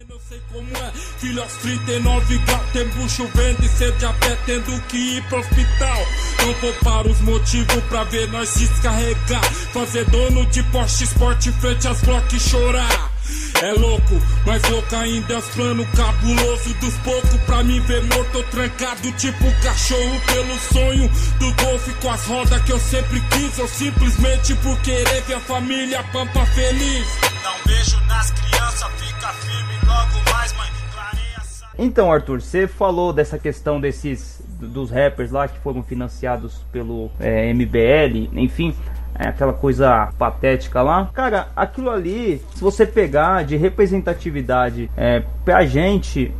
[1.18, 6.06] Filho 39 graus, tem bucho vendo e sede a pé tendo que ir pro hospital.
[6.38, 9.44] Não vou para os motivos pra ver nós descarregar.
[9.72, 13.10] Fazer dono de Porsche Sport frente às blocos chorar.
[13.62, 17.40] é louco, mas louco ainda é os planos cabuloso dos poucos.
[17.46, 22.72] Pra mim ver morto trancado, tipo cachorro pelo sonho do golfe com as rodas que
[22.72, 23.58] eu sempre quis.
[23.58, 27.06] Ou simplesmente por querer ver a família pampa feliz.
[27.42, 29.75] Não beijo nas crianças, fica firme.
[31.78, 37.52] Então, Arthur, você falou dessa questão desses dos rappers lá que foram financiados pelo é,
[37.52, 38.74] MBL, enfim,
[39.18, 41.10] é aquela coisa patética lá.
[41.12, 46.32] Cara, aquilo ali, se você pegar de representatividade é, pra gente,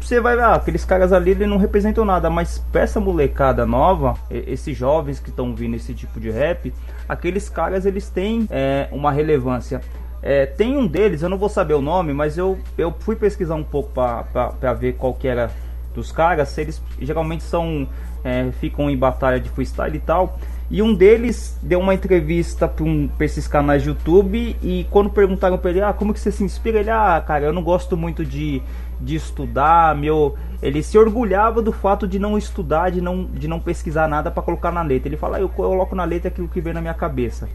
[0.00, 3.66] você vai ver, ah, aqueles caras ali ele não representam nada, mas pra essa molecada
[3.66, 6.72] nova, esses jovens que estão vindo esse tipo de rap,
[7.08, 9.80] aqueles caras eles têm é, uma relevância.
[10.26, 13.56] É, tem um deles, eu não vou saber o nome, mas eu, eu fui pesquisar
[13.56, 15.50] um pouco para ver qual que era
[15.94, 16.56] dos caras.
[16.56, 17.86] Eles geralmente são
[18.24, 20.38] é, ficam em batalha de freestyle e tal.
[20.70, 25.58] E um deles deu uma entrevista para um, esses canais de YouTube e quando perguntaram
[25.58, 26.80] para ele, ah, como que você se inspira?
[26.80, 28.62] Ele, ah, cara, eu não gosto muito de,
[28.98, 30.36] de estudar, meu...
[30.62, 34.42] Ele se orgulhava do fato de não estudar, de não, de não pesquisar nada para
[34.42, 35.10] colocar na letra.
[35.10, 37.46] Ele fala, ah, eu coloco na letra aquilo que vem na minha cabeça.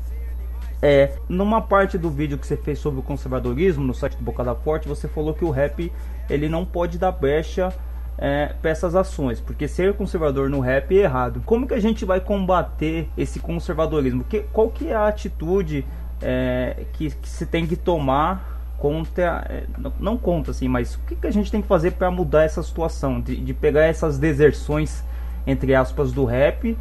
[0.81, 4.55] É, numa parte do vídeo que você fez sobre o conservadorismo no site do Bocada
[4.55, 5.91] Forte, você falou que o rap
[6.29, 7.73] ele não pode dar brecha
[8.17, 11.41] é, para essas ações, porque ser conservador no rap é errado.
[11.45, 14.23] Como que a gente vai combater esse conservadorismo?
[14.23, 15.85] Que, qual que é a atitude
[16.21, 19.63] é, que, que se tem que tomar contra, é,
[19.99, 22.63] não conta assim, mas o que, que a gente tem que fazer para mudar essa
[22.63, 25.03] situação, de, de pegar essas deserções
[25.45, 26.77] entre aspas do rap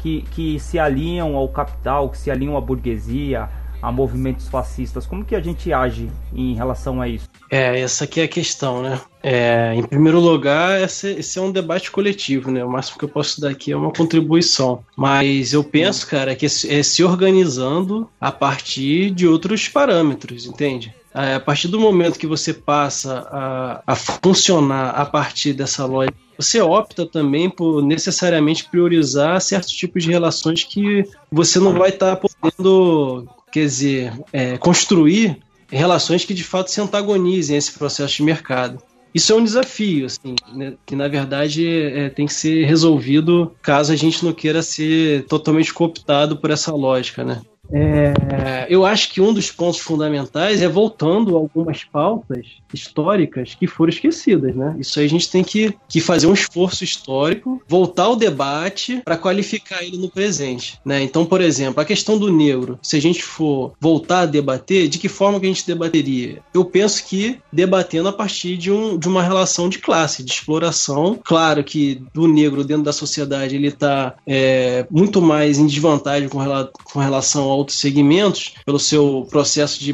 [0.00, 3.48] que, que se alinham ao capital, que se alinham à burguesia,
[3.82, 5.06] a movimentos fascistas.
[5.06, 7.28] Como que a gente age em relação a isso?
[7.50, 9.00] É, essa aqui é a questão, né?
[9.22, 12.64] É, em primeiro lugar, esse, esse, é um debate coletivo, né?
[12.64, 14.84] O máximo que eu posso dar aqui é uma contribuição.
[14.96, 20.94] Mas eu penso, cara, que é se organizando a partir de outros parâmetros, entende?
[21.14, 26.16] É, a partir do momento que você passa a, a funcionar a partir dessa lógica
[26.40, 32.16] você opta também por necessariamente priorizar certos tipos de relações que você não vai estar
[32.16, 35.38] tá podendo, quer dizer, é, construir
[35.68, 38.82] relações que de fato se antagonizem esse processo de mercado.
[39.14, 43.92] Isso é um desafio, assim, né, que na verdade é, tem que ser resolvido caso
[43.92, 47.42] a gente não queira ser totalmente cooptado por essa lógica, né?
[47.72, 53.90] É, eu acho que um dos pontos fundamentais é voltando algumas pautas históricas que foram
[53.90, 54.76] esquecidas, né?
[54.78, 59.16] Isso aí a gente tem que, que fazer um esforço histórico, voltar ao debate para
[59.16, 61.02] qualificar ele no presente, né?
[61.02, 64.98] Então, por exemplo, a questão do negro, se a gente for voltar a debater, de
[64.98, 66.40] que forma que a gente debateria?
[66.52, 71.18] Eu penso que debatendo a partir de, um, de uma relação de classe, de exploração.
[71.22, 76.38] Claro que do negro dentro da sociedade ele está é, muito mais em desvantagem com,
[76.38, 79.92] rela com relação ao outros segmentos, pelo seu processo de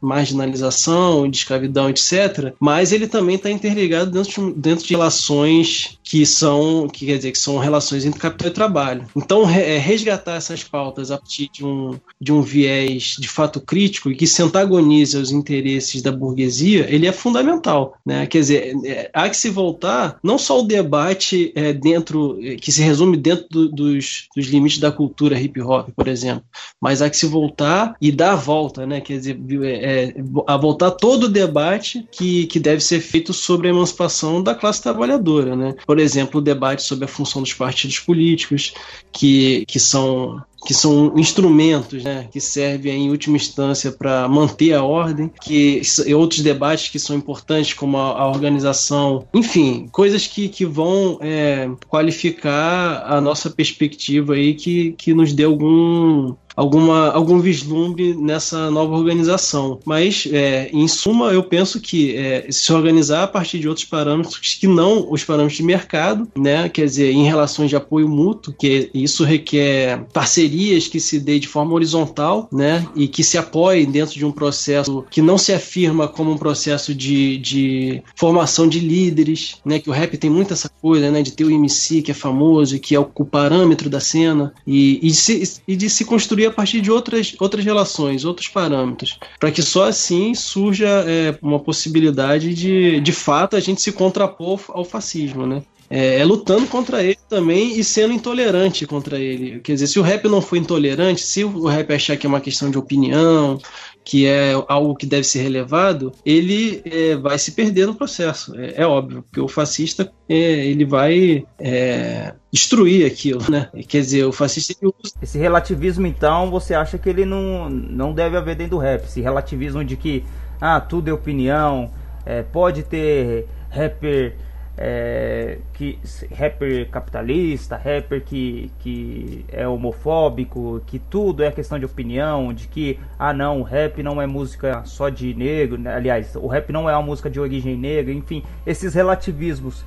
[0.00, 2.54] marginalização, de escravidão, etc.
[2.60, 7.32] Mas ele também está interligado dentro de, dentro de relações que são, que quer dizer,
[7.32, 9.06] que são relações entre capital e trabalho.
[9.16, 14.10] Então, é, resgatar essas pautas a partir de um, de um viés de fato crítico
[14.10, 18.26] e que se antagonize aos interesses da burguesia, ele é fundamental, né?
[18.26, 22.82] Quer dizer, é, há que se voltar não só o debate é, dentro, que se
[22.82, 26.44] resume dentro do, dos, dos limites da cultura hip hop, por exemplo,
[26.80, 29.00] mas que se voltar e dar a volta, né?
[29.00, 30.14] Quer dizer, é, é,
[30.46, 34.82] a voltar todo o debate que, que deve ser feito sobre a emancipação da classe
[34.82, 35.74] trabalhadora, né?
[35.86, 38.74] Por exemplo, o debate sobre a função dos partidos políticos,
[39.12, 44.82] que, que são que são instrumentos né, que servem em última instância para manter a
[44.82, 50.48] ordem, que e outros debates que são importantes, como a, a organização, enfim, coisas que,
[50.48, 57.40] que vão é, qualificar a nossa perspectiva aí, que, que nos dê algum, alguma, algum
[57.40, 59.78] vislumbre nessa nova organização.
[59.84, 64.54] Mas, é, em suma, eu penso que é, se organizar a partir de outros parâmetros
[64.54, 66.68] que não os parâmetros de mercado, né?
[66.68, 71.48] quer dizer, em relações de apoio mútuo, que isso requer parcerias que se dê de
[71.48, 72.86] forma horizontal né?
[72.94, 76.94] e que se apoiem dentro de um processo que não se afirma como um processo
[76.94, 79.78] de, de formação de líderes, né?
[79.78, 81.22] que o rap tem muito essa coisa né?
[81.22, 85.08] de ter o MC que é famoso, que é o, parâmetro da cena, e, e,
[85.08, 89.50] de se, e de se construir a partir de outras, outras relações, outros parâmetros, para
[89.50, 94.84] que só assim surja é, uma possibilidade de, de fato, a gente se contrapor ao
[94.84, 95.62] fascismo, né?
[95.90, 99.60] É, é, lutando contra ele também e sendo intolerante contra ele.
[99.60, 102.40] Quer dizer, se o rap não for intolerante, se o rap achar que é uma
[102.40, 103.60] questão de opinião,
[104.04, 108.54] que é algo que deve ser relevado, ele é, vai se perder no processo.
[108.58, 113.68] É, é óbvio, porque o fascista é, ele vai é, destruir aquilo, né?
[113.88, 115.12] Quer dizer, o fascista usa...
[115.20, 119.02] Esse relativismo, então, você acha que ele não, não deve haver dentro do rap?
[119.02, 120.24] Esse relativismo de que
[120.60, 121.90] ah, tudo é opinião,
[122.24, 124.36] é, pode ter rapper
[124.78, 125.98] é, que
[126.32, 133.00] rapper capitalista, rapper que, que é homofóbico, que tudo é questão de opinião, de que
[133.18, 135.92] ah não, o rap não é música só de negro, né?
[135.92, 139.84] aliás, o rap não é uma música de origem negra, enfim, esses relativismos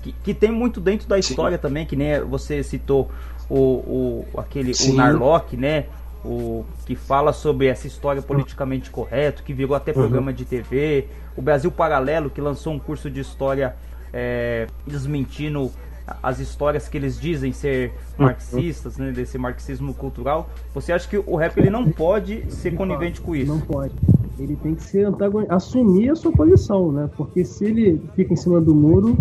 [0.00, 1.62] que, que tem muito dentro da história Sim.
[1.62, 3.10] também, que nem você citou
[3.48, 4.92] o, o aquele Sim.
[4.92, 5.86] o Narlock, né?
[6.24, 9.98] O, que fala sobre essa história politicamente correto, que virou até uhum.
[9.98, 10.36] programa uhum.
[10.36, 11.06] de TV,
[11.36, 13.76] o Brasil Paralelo, que lançou um curso de história
[14.12, 15.70] é, desmentindo
[16.22, 20.48] as histórias que eles dizem ser marxistas, né, desse marxismo cultural.
[20.72, 23.52] Você acha que o rap ele não pode ser conivente com isso?
[23.52, 23.92] Não pode.
[24.38, 27.10] Ele tem que ser antagonista, assumir a sua posição, né?
[27.16, 29.16] Porque se ele fica em cima do muro,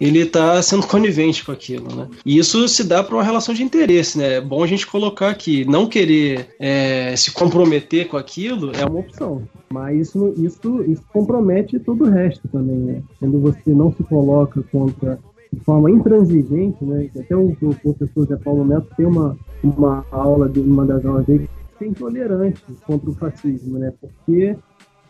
[0.00, 2.08] ele está sendo conivente com aquilo, né?
[2.24, 4.34] E isso se dá para uma relação de interesse, né?
[4.34, 9.00] É bom a gente colocar aqui, não querer é, se comprometer com aquilo é uma
[9.00, 9.42] opção.
[9.70, 13.02] Mas isso, isso, isso compromete todo o resto também, né?
[13.18, 15.18] Quando você não se coloca contra
[15.52, 17.08] de forma intransigente, né?
[17.18, 21.26] Até o, o professor Zé Paulo Neto tem uma, uma aula, de uma das aulas
[21.26, 23.92] dele, que é intolerante contra o fascismo, né?
[24.00, 24.56] Porque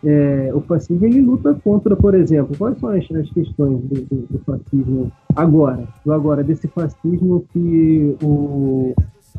[0.04, 4.26] é, o fascismo ele luta contra, por exemplo, quais são as, as questões do, do,
[4.30, 8.94] do, fascismo agora, do agora, desse fascismo que o,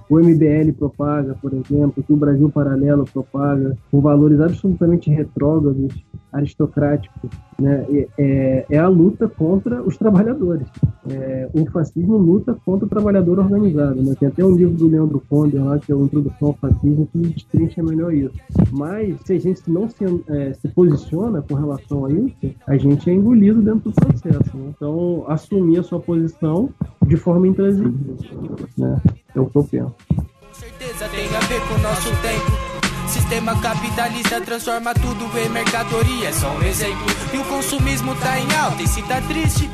[0.10, 5.94] o MBL propaga, por exemplo, que o Brasil Paralelo propaga, com valores absolutamente retrógrados,
[6.32, 7.30] aristocráticos,
[7.60, 7.86] né?
[8.18, 10.68] É, é, a luta contra os trabalhadores.
[11.10, 14.02] É, o fascismo luta contra o trabalhador organizado.
[14.02, 14.16] Né?
[14.20, 17.18] Tem até um livro do Leandro Conder lá, que é o Introdução ao Fascismo, que
[17.20, 18.34] destrincha melhor isso.
[18.72, 23.10] Mas se a gente não se, é, se posiciona com relação a isso, a gente
[23.10, 24.58] é engolido dentro do processo.
[24.58, 24.72] Né?
[24.76, 26.70] Então, assumir a sua posição
[27.06, 28.18] de forma intransigível.
[28.78, 29.02] Né?
[29.36, 29.96] É o que eu penso.
[30.16, 32.70] Com certeza tem a ver com o nosso tempo.
[33.08, 37.06] Sistema capitalista transforma tudo em mercadoria, é só um exemplo.
[37.34, 39.70] E o consumismo tá em alta e se tá triste.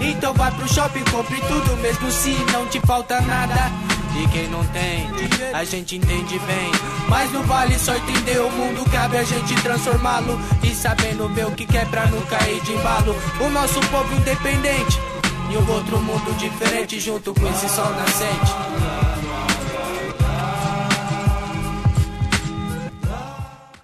[0.00, 3.70] Então vai pro shopping, compre tudo, mesmo se não te falta nada.
[4.20, 5.08] E quem não tem,
[5.54, 6.70] a gente entende bem.
[7.08, 10.38] Mas não vale só entender o mundo, cabe a gente transformá-lo.
[10.64, 13.14] E sabendo ver o que quer pra não cair de embalo.
[13.40, 15.00] O nosso povo independente
[15.52, 18.52] e um outro mundo diferente junto com esse sol nascente.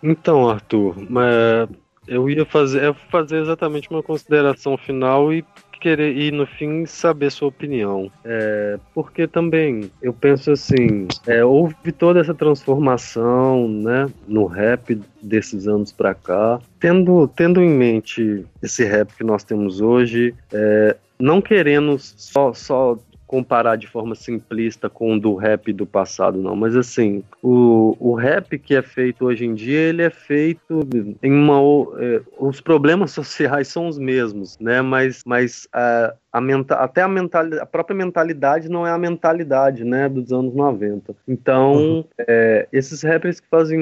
[0.03, 1.69] Então, Arthur, mas
[2.07, 5.45] eu ia fazer, eu fazer exatamente uma consideração final e
[5.79, 8.11] querer e no fim saber sua opinião.
[8.25, 15.69] É, porque também eu penso assim, é, houve toda essa transformação, né, no rap desses
[15.69, 21.41] anos para cá, tendo tendo em mente esse rap que nós temos hoje, é, não
[21.41, 22.99] querendo só só
[23.29, 26.57] comparar de forma simplista com o do rap do passado, não.
[26.57, 30.81] Mas assim, o, o rap que é feito hoje em dia, ele é feito
[31.23, 31.59] em uma.
[32.03, 34.81] É, os problemas sociais são os mesmos, né?
[34.81, 39.85] Mas, mas a, a menta, até a, mentalidade, a própria mentalidade não é a mentalidade
[39.85, 41.15] né, dos anos 90.
[41.27, 42.05] Então, uhum.
[42.19, 43.81] é, esses rappers que fazem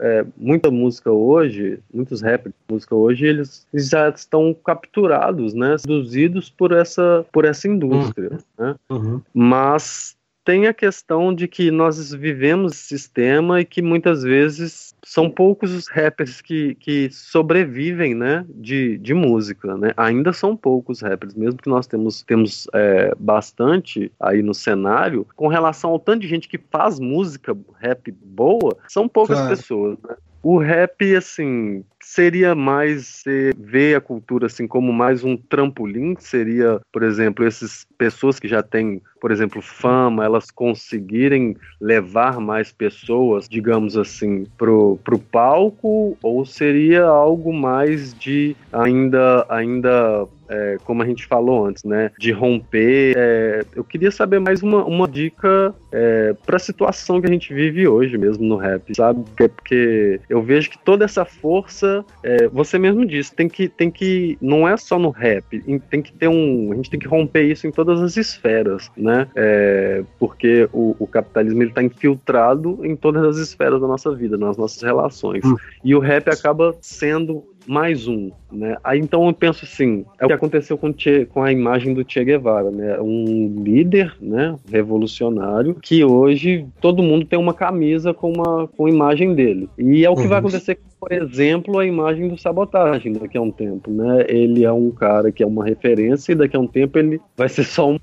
[0.00, 6.50] é, muita música hoje, muitos rappers de música hoje, eles já estão capturados, né, seduzidos
[6.50, 8.30] por essa, por essa indústria.
[8.32, 8.38] Uhum.
[8.58, 8.74] Né?
[8.90, 9.22] Uhum.
[9.32, 15.74] Mas tem a questão de que nós vivemos sistema e que muitas vezes são poucos
[15.74, 19.92] os rappers que, que sobrevivem, né, de, de música, né?
[19.94, 25.48] Ainda são poucos rappers, mesmo que nós temos, temos é, bastante aí no cenário, com
[25.48, 29.54] relação ao tanto de gente que faz música rap boa, são poucas claro.
[29.54, 30.16] pessoas, né?
[30.42, 33.22] O rap, assim, seria mais
[33.58, 38.62] ver a cultura assim como mais um trampolim, seria, por exemplo, essas pessoas que já
[38.62, 46.46] têm, por exemplo, fama, elas conseguirem levar mais pessoas, digamos assim, pro, pro palco, ou
[46.46, 53.14] seria algo mais de ainda ainda é, como a gente falou antes, né, de romper.
[53.16, 57.52] É, eu queria saber mais uma, uma dica é, para a situação que a gente
[57.52, 59.24] vive hoje mesmo no rap, sabe?
[59.36, 64.36] Porque eu vejo que toda essa força é, você mesmo disse, tem que, tem que,
[64.40, 67.66] não é só no rap, tem que ter um, a gente tem que romper isso
[67.66, 69.28] em todas as esferas, né?
[69.34, 74.36] É, porque o, o capitalismo ele está infiltrado em todas as esferas da nossa vida,
[74.36, 75.44] nas nossas relações.
[75.44, 75.56] Hum.
[75.84, 78.76] E o rap acaba sendo mais um, né?
[78.82, 82.04] Aí então eu penso assim, é o que aconteceu com, che, com a imagem do
[82.06, 82.98] Che Guevara, né?
[82.98, 88.90] Um líder, né, revolucionário que hoje todo mundo tem uma camisa com uma com a
[88.90, 89.68] imagem dele.
[89.76, 90.28] E é o que uhum.
[90.28, 94.24] vai acontecer, por exemplo, a imagem do Sabotagem daqui a um tempo, né?
[94.28, 97.48] Ele é um cara que é uma referência e daqui a um tempo ele vai
[97.48, 97.98] ser só um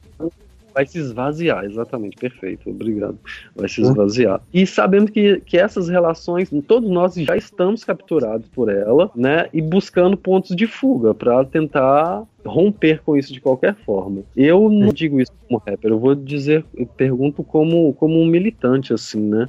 [0.76, 3.17] vai se esvaziar, exatamente, perfeito, obrigado.
[3.55, 4.41] Vai se esvaziar.
[4.53, 9.47] E sabendo que, que essas relações, todos nós já estamos capturados por ela, né?
[9.53, 14.21] E buscando pontos de fuga para tentar romper com isso de qualquer forma.
[14.36, 18.93] Eu não digo isso como rapper, eu vou dizer, eu pergunto como, como um militante,
[18.93, 19.47] assim, né?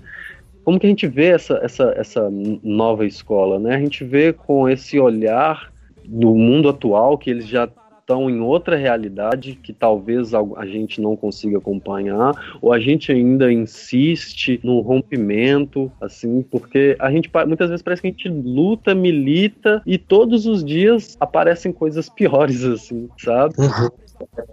[0.63, 3.75] Como que a gente vê essa, essa, essa nova escola, né?
[3.75, 5.73] A gente vê com esse olhar
[6.05, 7.69] do mundo atual que eles já
[8.07, 13.53] estão em outra realidade que talvez a gente não consiga acompanhar, ou a gente ainda
[13.53, 19.83] insiste no rompimento, assim, porque a gente muitas vezes parece que a gente luta, milita
[19.85, 23.55] e todos os dias aparecem coisas piores, assim, sabe?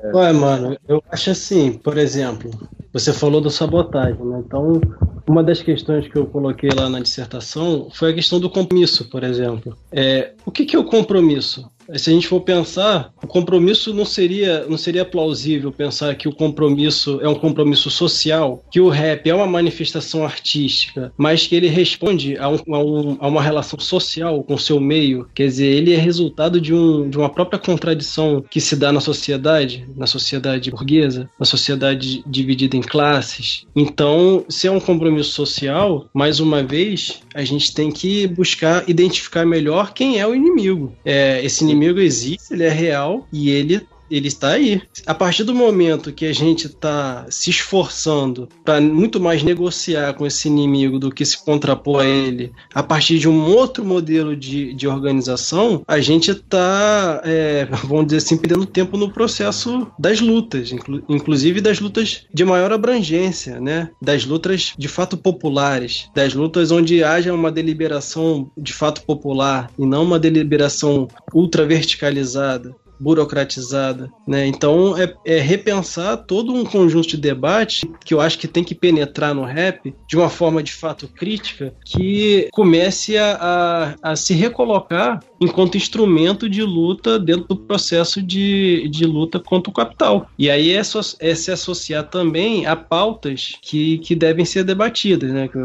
[0.03, 0.15] É...
[0.15, 2.49] Ué, mano, eu acho assim, por exemplo,
[2.91, 4.43] você falou da sabotagem, né?
[4.45, 4.81] Então,
[5.27, 9.23] uma das questões que eu coloquei lá na dissertação foi a questão do compromisso, por
[9.23, 9.77] exemplo.
[9.91, 11.71] É, o que, que é o compromisso?
[11.95, 16.33] Se a gente for pensar, o compromisso não seria, não seria plausível pensar que o
[16.33, 21.67] compromisso é um compromisso social, que o rap é uma manifestação artística, mas que ele
[21.67, 25.27] responde a, um, a, um, a uma relação social com o seu meio.
[25.33, 28.99] Quer dizer, ele é resultado de, um, de uma própria contradição que se dá na
[28.99, 33.65] sociedade, na sociedade burguesa, na sociedade dividida em classes.
[33.75, 39.45] Então, se é um compromisso social, mais uma vez, a gente tem que buscar identificar
[39.45, 40.93] melhor quem é o inimigo.
[41.03, 43.85] É, esse inimigo existe, ele é real e ele
[44.17, 44.81] ele está aí.
[45.05, 50.25] A partir do momento que a gente está se esforçando para muito mais negociar com
[50.25, 54.73] esse inimigo do que se contrapor a ele, a partir de um outro modelo de,
[54.73, 60.71] de organização, a gente está, é, vamos dizer assim, perdendo tempo no processo das lutas,
[60.71, 63.89] inclu inclusive das lutas de maior abrangência, né?
[64.01, 69.85] das lutas de fato populares, das lutas onde haja uma deliberação de fato popular e
[69.85, 74.47] não uma deliberação ultra verticalizada burocratizada, né?
[74.47, 78.73] Então é, é, repensar todo um conjunto de debate que eu acho que tem que
[78.73, 84.33] penetrar no rap de uma forma de fato crítica que comece a, a, a se
[84.33, 90.29] recolocar enquanto instrumento de luta dentro do processo de, de luta contra o capital.
[90.39, 95.31] E aí é, so, é se associar também a pautas que, que devem ser debatidas,
[95.31, 95.49] né?
[95.49, 95.59] Que,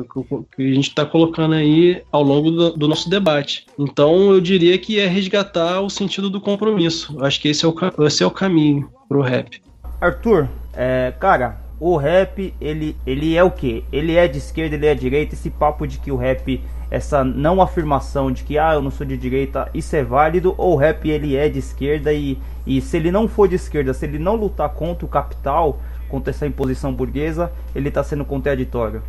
[0.57, 3.67] que a gente está colocando aí ao longo do, do nosso debate.
[3.79, 7.75] Então eu diria que é resgatar o sentido do compromisso acho que esse é o,
[8.07, 9.63] esse é o caminho pro rap.
[10.01, 13.85] Arthur, é, cara, o rap, ele, ele é o que?
[13.93, 15.35] Ele é de esquerda, ele é de direita.
[15.35, 16.61] Esse papo de que o rap,
[16.91, 20.75] essa não afirmação de que ah, eu não sou de direita, isso é válido, ou
[20.75, 24.07] o rap ele é de esquerda e, e se ele não for de esquerda, se
[24.07, 29.03] ele não lutar contra o capital, contra essa imposição burguesa, ele está sendo contraditório.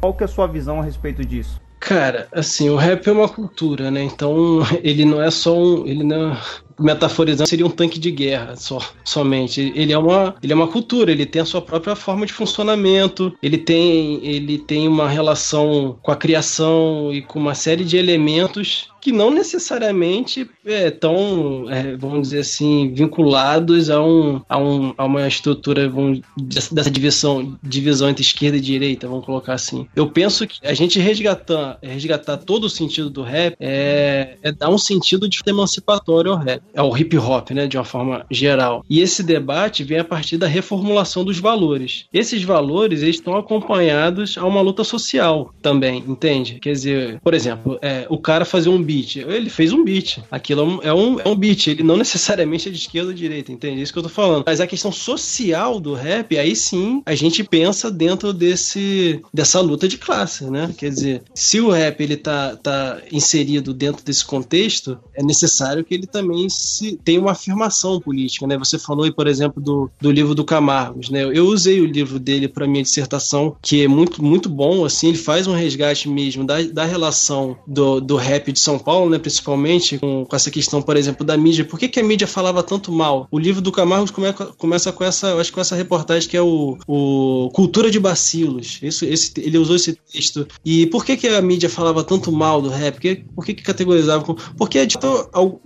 [0.00, 1.60] Qual que é a sua visão a respeito disso?
[1.78, 4.02] Cara, assim, o rap é uma cultura, né?
[4.02, 5.86] Então ele não é só um.
[5.86, 6.36] Ele não,
[6.80, 9.72] metaforizando, seria um tanque de guerra só, somente.
[9.74, 13.36] Ele é uma, ele é uma cultura, ele tem a sua própria forma de funcionamento,
[13.42, 18.88] ele tem, ele tem uma relação com a criação e com uma série de elementos
[19.00, 25.26] que não necessariamente estão, é, vamos dizer assim, vinculados a, um, a, um, a uma
[25.26, 29.86] estrutura vamos, dessa divisão, divisão entre esquerda e direita, vamos colocar assim.
[29.96, 34.68] Eu penso que a gente resgatar, resgatar todo o sentido do rap é, é dar
[34.68, 38.84] um sentido de emancipatório ao rap ao hip hop, né, de uma forma geral.
[38.88, 42.06] E esse debate vem a partir da reformulação dos valores.
[42.12, 46.58] Esses valores eles estão acompanhados a uma luta social também, entende?
[46.60, 50.18] Quer dizer, por exemplo, é, o cara fazer um beat, ele fez um beat.
[50.30, 53.78] Aquilo é um, é um beat, ele não necessariamente é de esquerda ou direita, entende?
[53.78, 54.42] É isso que eu tô falando.
[54.44, 59.86] Mas a questão social do rap, aí sim a gente pensa dentro desse dessa luta
[59.86, 60.74] de classe, né?
[60.76, 65.94] Quer dizer, se o rap ele tá, tá inserido dentro desse contexto, é necessário que
[65.94, 68.58] ele também se tem uma afirmação política, né?
[68.58, 71.22] Você falou, por exemplo, do, do livro do Camargos, né?
[71.22, 75.18] Eu usei o livro dele para minha dissertação, que é muito, muito bom, assim, ele
[75.18, 79.18] faz um resgate mesmo da, da relação do, do rap de São Paulo, né?
[79.18, 81.64] Principalmente com, com essa questão, por exemplo, da mídia.
[81.64, 83.28] Por que, que a mídia falava tanto mal?
[83.30, 86.78] O livro do Camargos come, começa com essa, acho com essa reportagem que é o,
[86.86, 88.78] o Cultura de Bacilos.
[88.82, 90.46] Isso, esse, ele usou esse texto.
[90.64, 92.94] E por que, que a mídia falava tanto mal do rap?
[92.94, 94.24] Por que, por que, que categorizava?
[94.56, 94.96] Porque de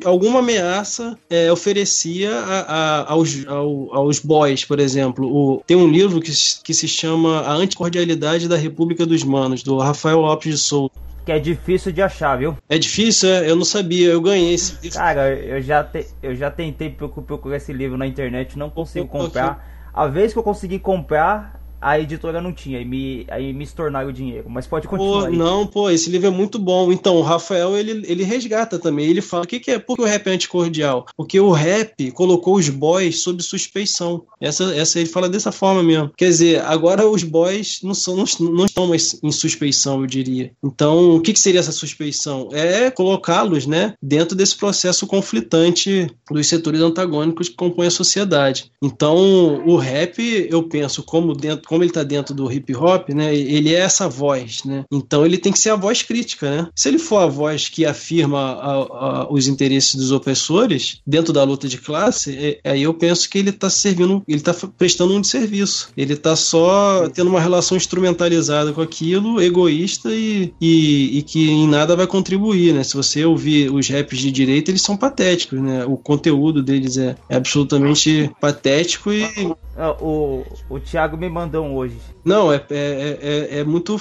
[0.04, 5.26] alguma ameaça é, oferecia a, a, aos, ao, aos boys, por exemplo.
[5.26, 6.32] O, tem um livro que,
[6.62, 11.32] que se chama A Anticordialidade da República dos Manos, do Rafael Lopes de Souza que
[11.32, 12.56] é difícil de achar, viu?
[12.68, 13.48] É difícil, é?
[13.48, 14.98] Eu não sabia, eu ganhei esse livro.
[14.98, 19.90] Cara, eu já, te, eu já tentei procurar esse livro na internet, não consigo comprar.
[19.92, 24.08] A vez que eu consegui comprar, a editora não tinha, e me, aí me estornaram
[24.08, 24.46] o dinheiro.
[24.48, 25.26] Mas pode continuar.
[25.26, 26.90] Pô, não, pô, esse livro é muito bom.
[26.90, 29.04] Então, o Rafael, ele, ele resgata também.
[29.04, 31.04] Ele fala, o que, que é, por que o rap é anticordial?
[31.14, 34.24] Porque o rap colocou os boys sob suspeição.
[34.40, 36.10] Essa, essa ele fala dessa forma mesmo.
[36.16, 40.52] Quer dizer, agora os boys não, são, não, não estão mais em suspeição, eu diria.
[40.64, 42.48] Então, o que, que seria essa suspeição?
[42.52, 48.70] É colocá-los, né, dentro desse processo conflitante dos setores antagônicos que compõem a sociedade.
[48.82, 50.18] Então, o rap,
[50.50, 54.08] eu penso, como, dentro, como ele está dentro do hip hop, né, ele é essa
[54.08, 54.84] voz, né?
[54.92, 56.68] Então, ele tem que ser a voz crítica, né?
[56.74, 61.42] Se ele for a voz que afirma a, a, os interesses dos opressores dentro da
[61.42, 65.24] luta de classe, é, aí eu penso que ele está servindo, ele está prestando um
[65.24, 65.88] serviço.
[65.96, 71.66] Ele está só tendo uma relação instrumentalizada com aquilo, egoísta e, e, e, que em
[71.66, 72.84] nada vai contribuir, né?
[72.84, 75.84] Se você ouvir os raps de direita, eles são patéticos, né?
[75.86, 79.24] O conteúdo deles é, é absolutamente patético e.
[80.00, 81.96] O, o Thiago me mandou um hoje.
[82.24, 83.98] Não, é, é, é, é muito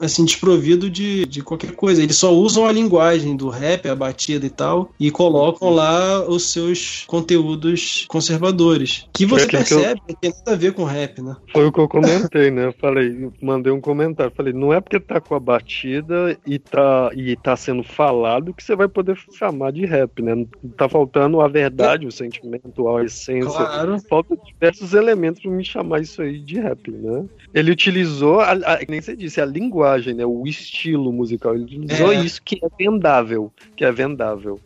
[0.00, 2.02] assim, desprovido de, de qualquer coisa.
[2.02, 6.50] Eles só usam a linguagem do rap, a batida e tal, e colocam lá os
[6.50, 9.06] seus conteúdos conservadores.
[9.12, 10.16] Que você percebe que, eu...
[10.20, 11.36] tem nada a ver com rap, né?
[11.52, 12.66] Foi o que eu comentei, né?
[12.66, 14.32] Eu falei, mandei um comentário.
[14.36, 18.62] Falei, não é porque tá com a batida e tá, e tá sendo falado que
[18.62, 20.46] você vai poder chamar de rap, né?
[20.76, 23.50] Tá faltando a verdade, o sentimento, a essência.
[23.50, 23.98] Claro.
[24.08, 27.24] Falta diversos elementos para me chamar isso aí de rap, né?
[27.52, 30.24] Ele utilizou, a, a, nem você disse, a linguagem linguagem, né?
[30.24, 31.54] O estilo musical.
[31.54, 32.16] Ele usou é.
[32.16, 33.52] isso que é vendável.
[33.76, 34.58] Que é vendável.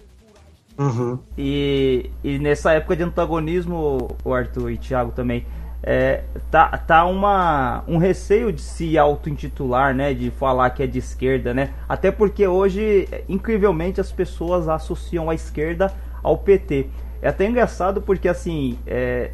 [0.79, 1.19] Uhum.
[1.37, 5.45] E, e nessa época de antagonismo, o Arthur e Thiago também,
[5.83, 10.15] é, tá, tá uma, um receio de se auto-intitular, né?
[10.15, 11.75] De falar que é de esquerda, né?
[11.89, 15.93] Até porque hoje, incrivelmente, as pessoas associam a esquerda
[16.23, 16.87] ao PT.
[17.21, 19.33] É até engraçado porque, assim, é,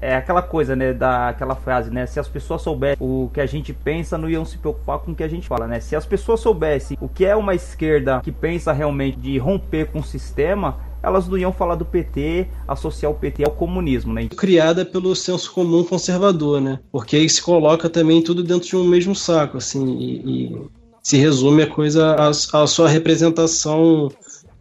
[0.00, 3.72] é aquela coisa, né, daquela frase, né, se as pessoas soubessem o que a gente
[3.72, 5.80] pensa, não iam se preocupar com o que a gente fala, né?
[5.80, 10.00] Se as pessoas soubessem o que é uma esquerda que pensa realmente de romper com
[10.00, 14.28] o sistema, elas não iam falar do PT, associar o PT ao comunismo, né?
[14.28, 16.80] Criada pelo senso comum conservador, né?
[16.90, 20.66] Porque aí se coloca também tudo dentro de um mesmo saco, assim, e, e
[21.02, 22.16] se resume a coisa
[22.52, 24.10] a sua representação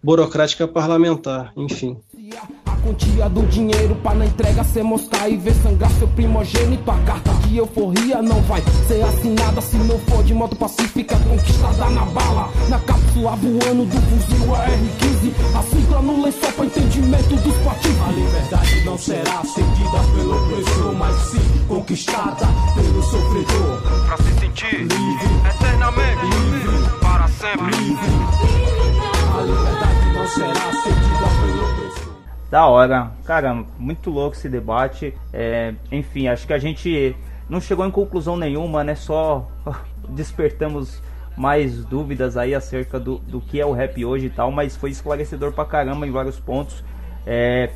[0.03, 1.97] burocrática parlamentar, enfim
[2.85, 6.91] quantia do dinheiro pra na entrega cê mostrar e ver sangrar seu primogênito.
[6.91, 11.89] A carta de euforia não vai ser assinada se não for de modo pacífica, conquistada
[11.89, 12.49] na bala.
[12.69, 18.07] Na cápsula voando do fuzil AR-15, a sigla no lençol pra entendimento dos pativos.
[18.07, 23.81] A liberdade não será cedida pelo opressor, mas sim conquistada pelo sofredor.
[24.05, 28.05] Pra se sentir livre, eternamente livre, para sempre livre.
[29.33, 31.84] A liberdade não será cedida pelo opressor.
[32.55, 33.11] Da hora.
[33.25, 35.13] Cara, muito louco esse debate.
[35.33, 37.13] É, enfim, acho que a gente
[37.49, 38.95] não chegou em conclusão nenhuma, né?
[38.95, 39.45] Só
[40.07, 41.03] despertamos
[41.35, 44.89] mais dúvidas aí acerca do, do que é o rap hoje e tal, mas foi
[44.89, 46.81] esclarecedor pra caramba em vários pontos.
[47.27, 47.71] É,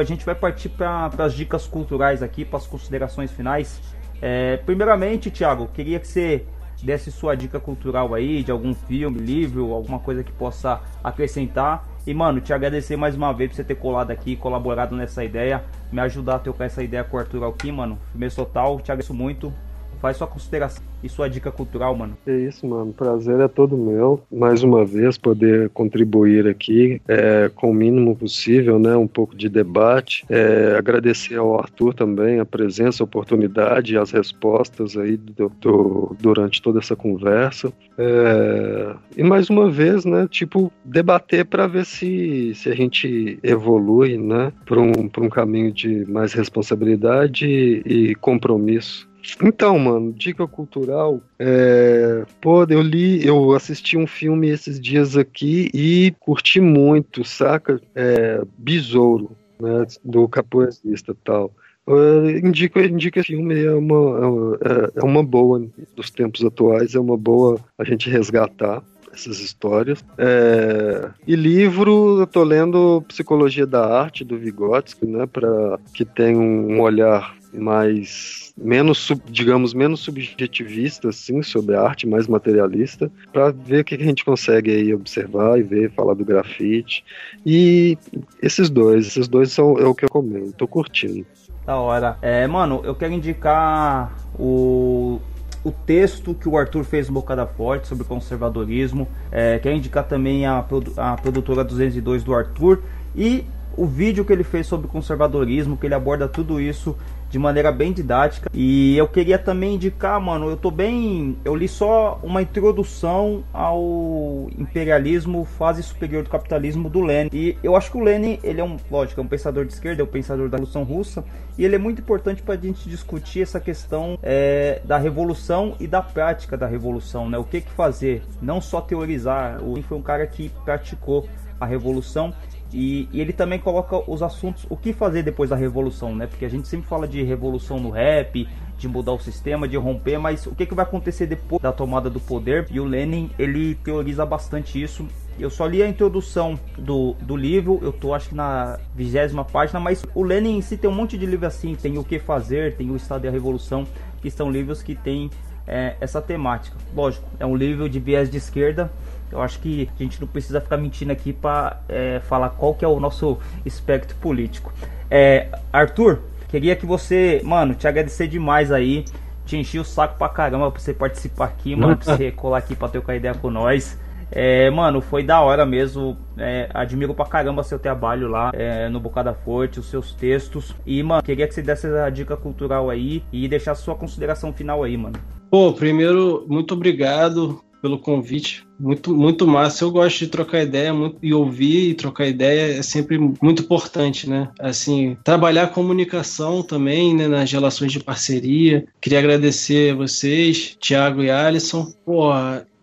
[0.00, 3.80] a gente vai partir para as dicas culturais aqui, para as considerações finais.
[4.20, 6.44] É, primeiramente, Thiago, queria que você
[6.82, 11.86] desse sua dica cultural aí, de algum filme, livro, alguma coisa que possa acrescentar.
[12.08, 15.62] E, mano, te agradecer mais uma vez por você ter colado aqui, colaborado nessa ideia,
[15.92, 17.98] me ajudar a trocar essa ideia com o Arthur aqui, mano.
[18.12, 19.52] Primeiro total, te agradeço muito.
[20.00, 22.16] Faz sua consideração e sua dica cultural, mano.
[22.26, 22.92] É isso, mano.
[22.92, 24.22] Prazer é todo meu.
[24.32, 28.96] Mais uma vez, poder contribuir aqui é, com o mínimo possível, né?
[28.96, 30.24] Um pouco de debate.
[30.28, 36.60] É, agradecer ao Arthur também a presença, a oportunidade, as respostas aí do, do, durante
[36.60, 37.72] toda essa conversa.
[37.96, 40.26] É, e mais uma vez, né?
[40.28, 44.52] Tipo, debater para ver se, se a gente evolui, né?
[44.64, 49.07] Para um, um caminho de mais responsabilidade e compromisso
[49.42, 51.20] então, mano, dica cultural.
[51.38, 52.24] É...
[52.40, 57.80] Pô, eu li, eu assisti um filme esses dias aqui e curti muito, saca?
[57.94, 58.42] É...
[58.56, 59.30] Besouro,
[59.60, 59.86] né?
[60.04, 61.52] Do capoeirista e tal.
[61.86, 65.66] Uh, indico esse filme, é uma, é, é uma boa,
[65.96, 70.04] dos tempos atuais, é uma boa a gente resgatar essas histórias.
[70.18, 76.36] É, e livro, eu tô lendo Psicologia da Arte, do Vygotsky, né, pra, que tem
[76.36, 83.80] um olhar mais menos digamos menos subjetivista assim sobre a arte mais materialista para ver
[83.80, 87.04] o que a gente consegue aí observar e ver falar do grafite
[87.44, 87.96] e
[88.42, 91.26] esses dois esses dois são é o que eu comento tô curtindo
[91.64, 95.20] da hora é mano eu quero indicar o
[95.64, 99.08] o texto que o Arthur fez no Bocada Forte sobre conservadorismo.
[99.30, 100.64] É, quero indicar também a,
[100.96, 102.80] a produtora 202 do Arthur.
[103.14, 103.44] E
[103.76, 106.96] o vídeo que ele fez sobre conservadorismo, que ele aborda tudo isso
[107.30, 108.50] de maneira bem didática.
[108.52, 111.36] E eu queria também indicar, mano, eu tô bem.
[111.44, 117.30] Eu li só uma introdução ao imperialismo, fase superior do capitalismo do Lenin.
[117.32, 120.02] E eu acho que o Lenin, ele é um, lógico, é um pensador de esquerda,
[120.02, 121.24] é um pensador da Revolução Russa.
[121.56, 125.86] E ele é muito importante para a gente discutir essa questão é, da revolução e
[125.86, 127.36] da prática da revolução, né?
[127.36, 129.62] O que, que fazer, não só teorizar.
[129.62, 131.28] O Lenin foi um cara que praticou
[131.60, 132.32] a revolução
[132.72, 136.26] e, e, ele também coloca os assuntos, o que fazer depois da revolução, né?
[136.26, 138.46] Porque a gente sempre fala de revolução no rap,
[138.76, 142.10] de mudar o sistema, de romper, mas o que, que vai acontecer depois da tomada
[142.10, 142.66] do poder?
[142.70, 145.06] E o Lenin, ele teoriza bastante isso.
[145.38, 149.78] Eu só li a introdução do, do livro, eu tô acho que na vigésima página,
[149.78, 152.76] mas o Lenin em si tem um monte de livro assim, tem o que fazer,
[152.76, 153.86] tem o Estado e a Revolução,
[154.20, 155.30] que são livros que tem
[155.66, 156.76] é, essa temática.
[156.94, 158.90] Lógico, é um livro de viés de esquerda,
[159.30, 162.84] eu acho que a gente não precisa ficar mentindo aqui para é, falar qual que
[162.84, 164.72] é o nosso espectro político.
[165.10, 169.04] É, Arthur, queria que você, mano, te agradecer demais aí.
[169.44, 172.76] Te enchi o saco pra caramba pra você participar aqui, mano, pra você colar aqui
[172.76, 173.98] pra trocar ideia com nós.
[174.30, 176.16] É, mano, foi da hora mesmo.
[176.36, 180.74] É, admiro pra caramba seu trabalho lá é, no Bocada Forte, os seus textos.
[180.84, 184.84] E, mano, queria que você desse a dica cultural aí e deixasse sua consideração final
[184.84, 185.18] aí, mano.
[185.50, 188.66] Pô, primeiro, muito obrigado pelo convite.
[188.78, 189.84] Muito, muito massa.
[189.84, 194.28] Eu gosto de trocar ideia muito, e ouvir e trocar ideia é sempre muito importante,
[194.28, 194.50] né?
[194.60, 198.86] Assim, trabalhar a comunicação também, né, nas relações de parceria.
[199.00, 201.92] Queria agradecer a vocês, Thiago e Alisson.
[202.04, 202.30] Pô,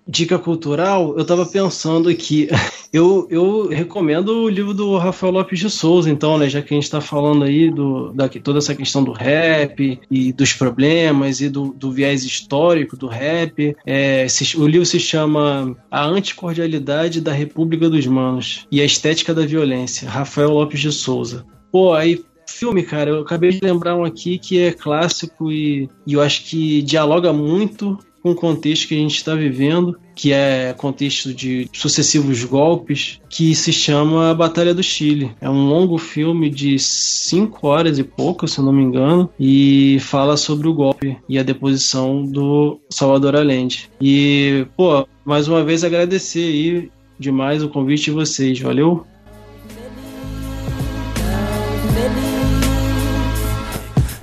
[0.07, 2.47] Dica cultural, eu estava pensando aqui.
[2.93, 6.47] Eu, eu recomendo o livro do Rafael Lopes de Souza, então, né?
[6.47, 10.31] Já que a gente está falando aí do, da, toda essa questão do rap e
[10.31, 13.75] dos problemas e do, do viés histórico do rap.
[13.85, 19.33] É, se, o livro se chama A Anticordialidade da República dos Manos e a Estética
[19.33, 21.45] da Violência, Rafael Lopes de Souza.
[21.69, 26.13] Pô, aí filme, cara, eu acabei de lembrar um aqui que é clássico e, e
[26.13, 30.73] eu acho que dialoga muito com o contexto que a gente está vivendo, que é
[30.73, 35.29] contexto de sucessivos golpes, que se chama Batalha do Chile.
[35.39, 40.37] É um longo filme de cinco horas e pouco, se não me engano, e fala
[40.37, 43.91] sobre o golpe e a deposição do Salvador Allende.
[44.01, 49.05] E, pô, mais uma vez agradecer aí demais o convite de vocês, valeu?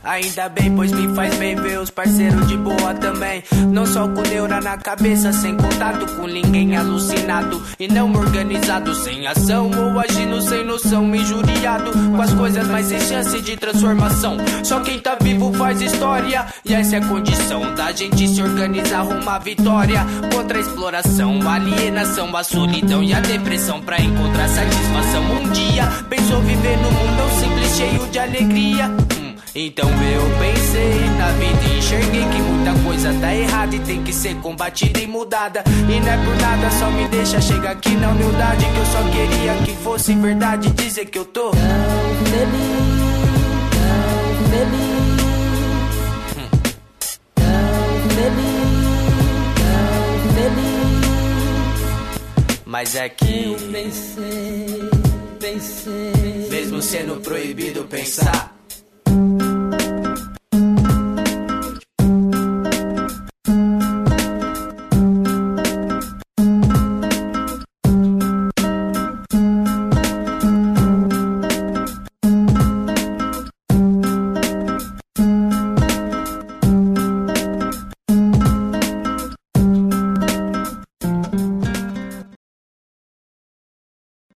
[0.04, 3.42] Ainda bem, pois me faz bem ver os parceiros de boa também.
[3.70, 7.62] Não só com neura na cabeça, sem contato com ninguém alucinado.
[7.78, 11.92] E não organizado, sem ação ou agindo sem noção, injuriado.
[11.92, 14.38] Com as coisas, mas sem chance de transformação.
[14.64, 16.46] Só quem tá vivo faz história.
[16.64, 20.04] E essa é a condição da gente se organizar à vitória.
[20.34, 23.80] Contra a exploração, alienação, a solidão e a depressão.
[23.80, 25.22] Pra encontrar satisfação.
[25.32, 28.90] Um dia pensou viver num mundo simples, cheio de alegria.
[29.54, 34.12] Então eu pensei na vida e enxerguei que muita coisa tá errada e tem que
[34.12, 35.62] ser combatida e mudada.
[35.66, 39.02] E não é por nada, só me deixa chegar aqui na humildade que eu só
[39.10, 41.60] queria que fosse verdade dizer que eu tô tão
[42.24, 42.82] feliz,
[43.72, 45.20] tão feliz,
[47.34, 47.44] tão
[48.16, 48.82] feliz,
[49.58, 51.02] tão feliz.
[52.64, 54.90] Mas é que eu pensei,
[55.38, 58.51] pensei, mesmo sendo proibido pensar.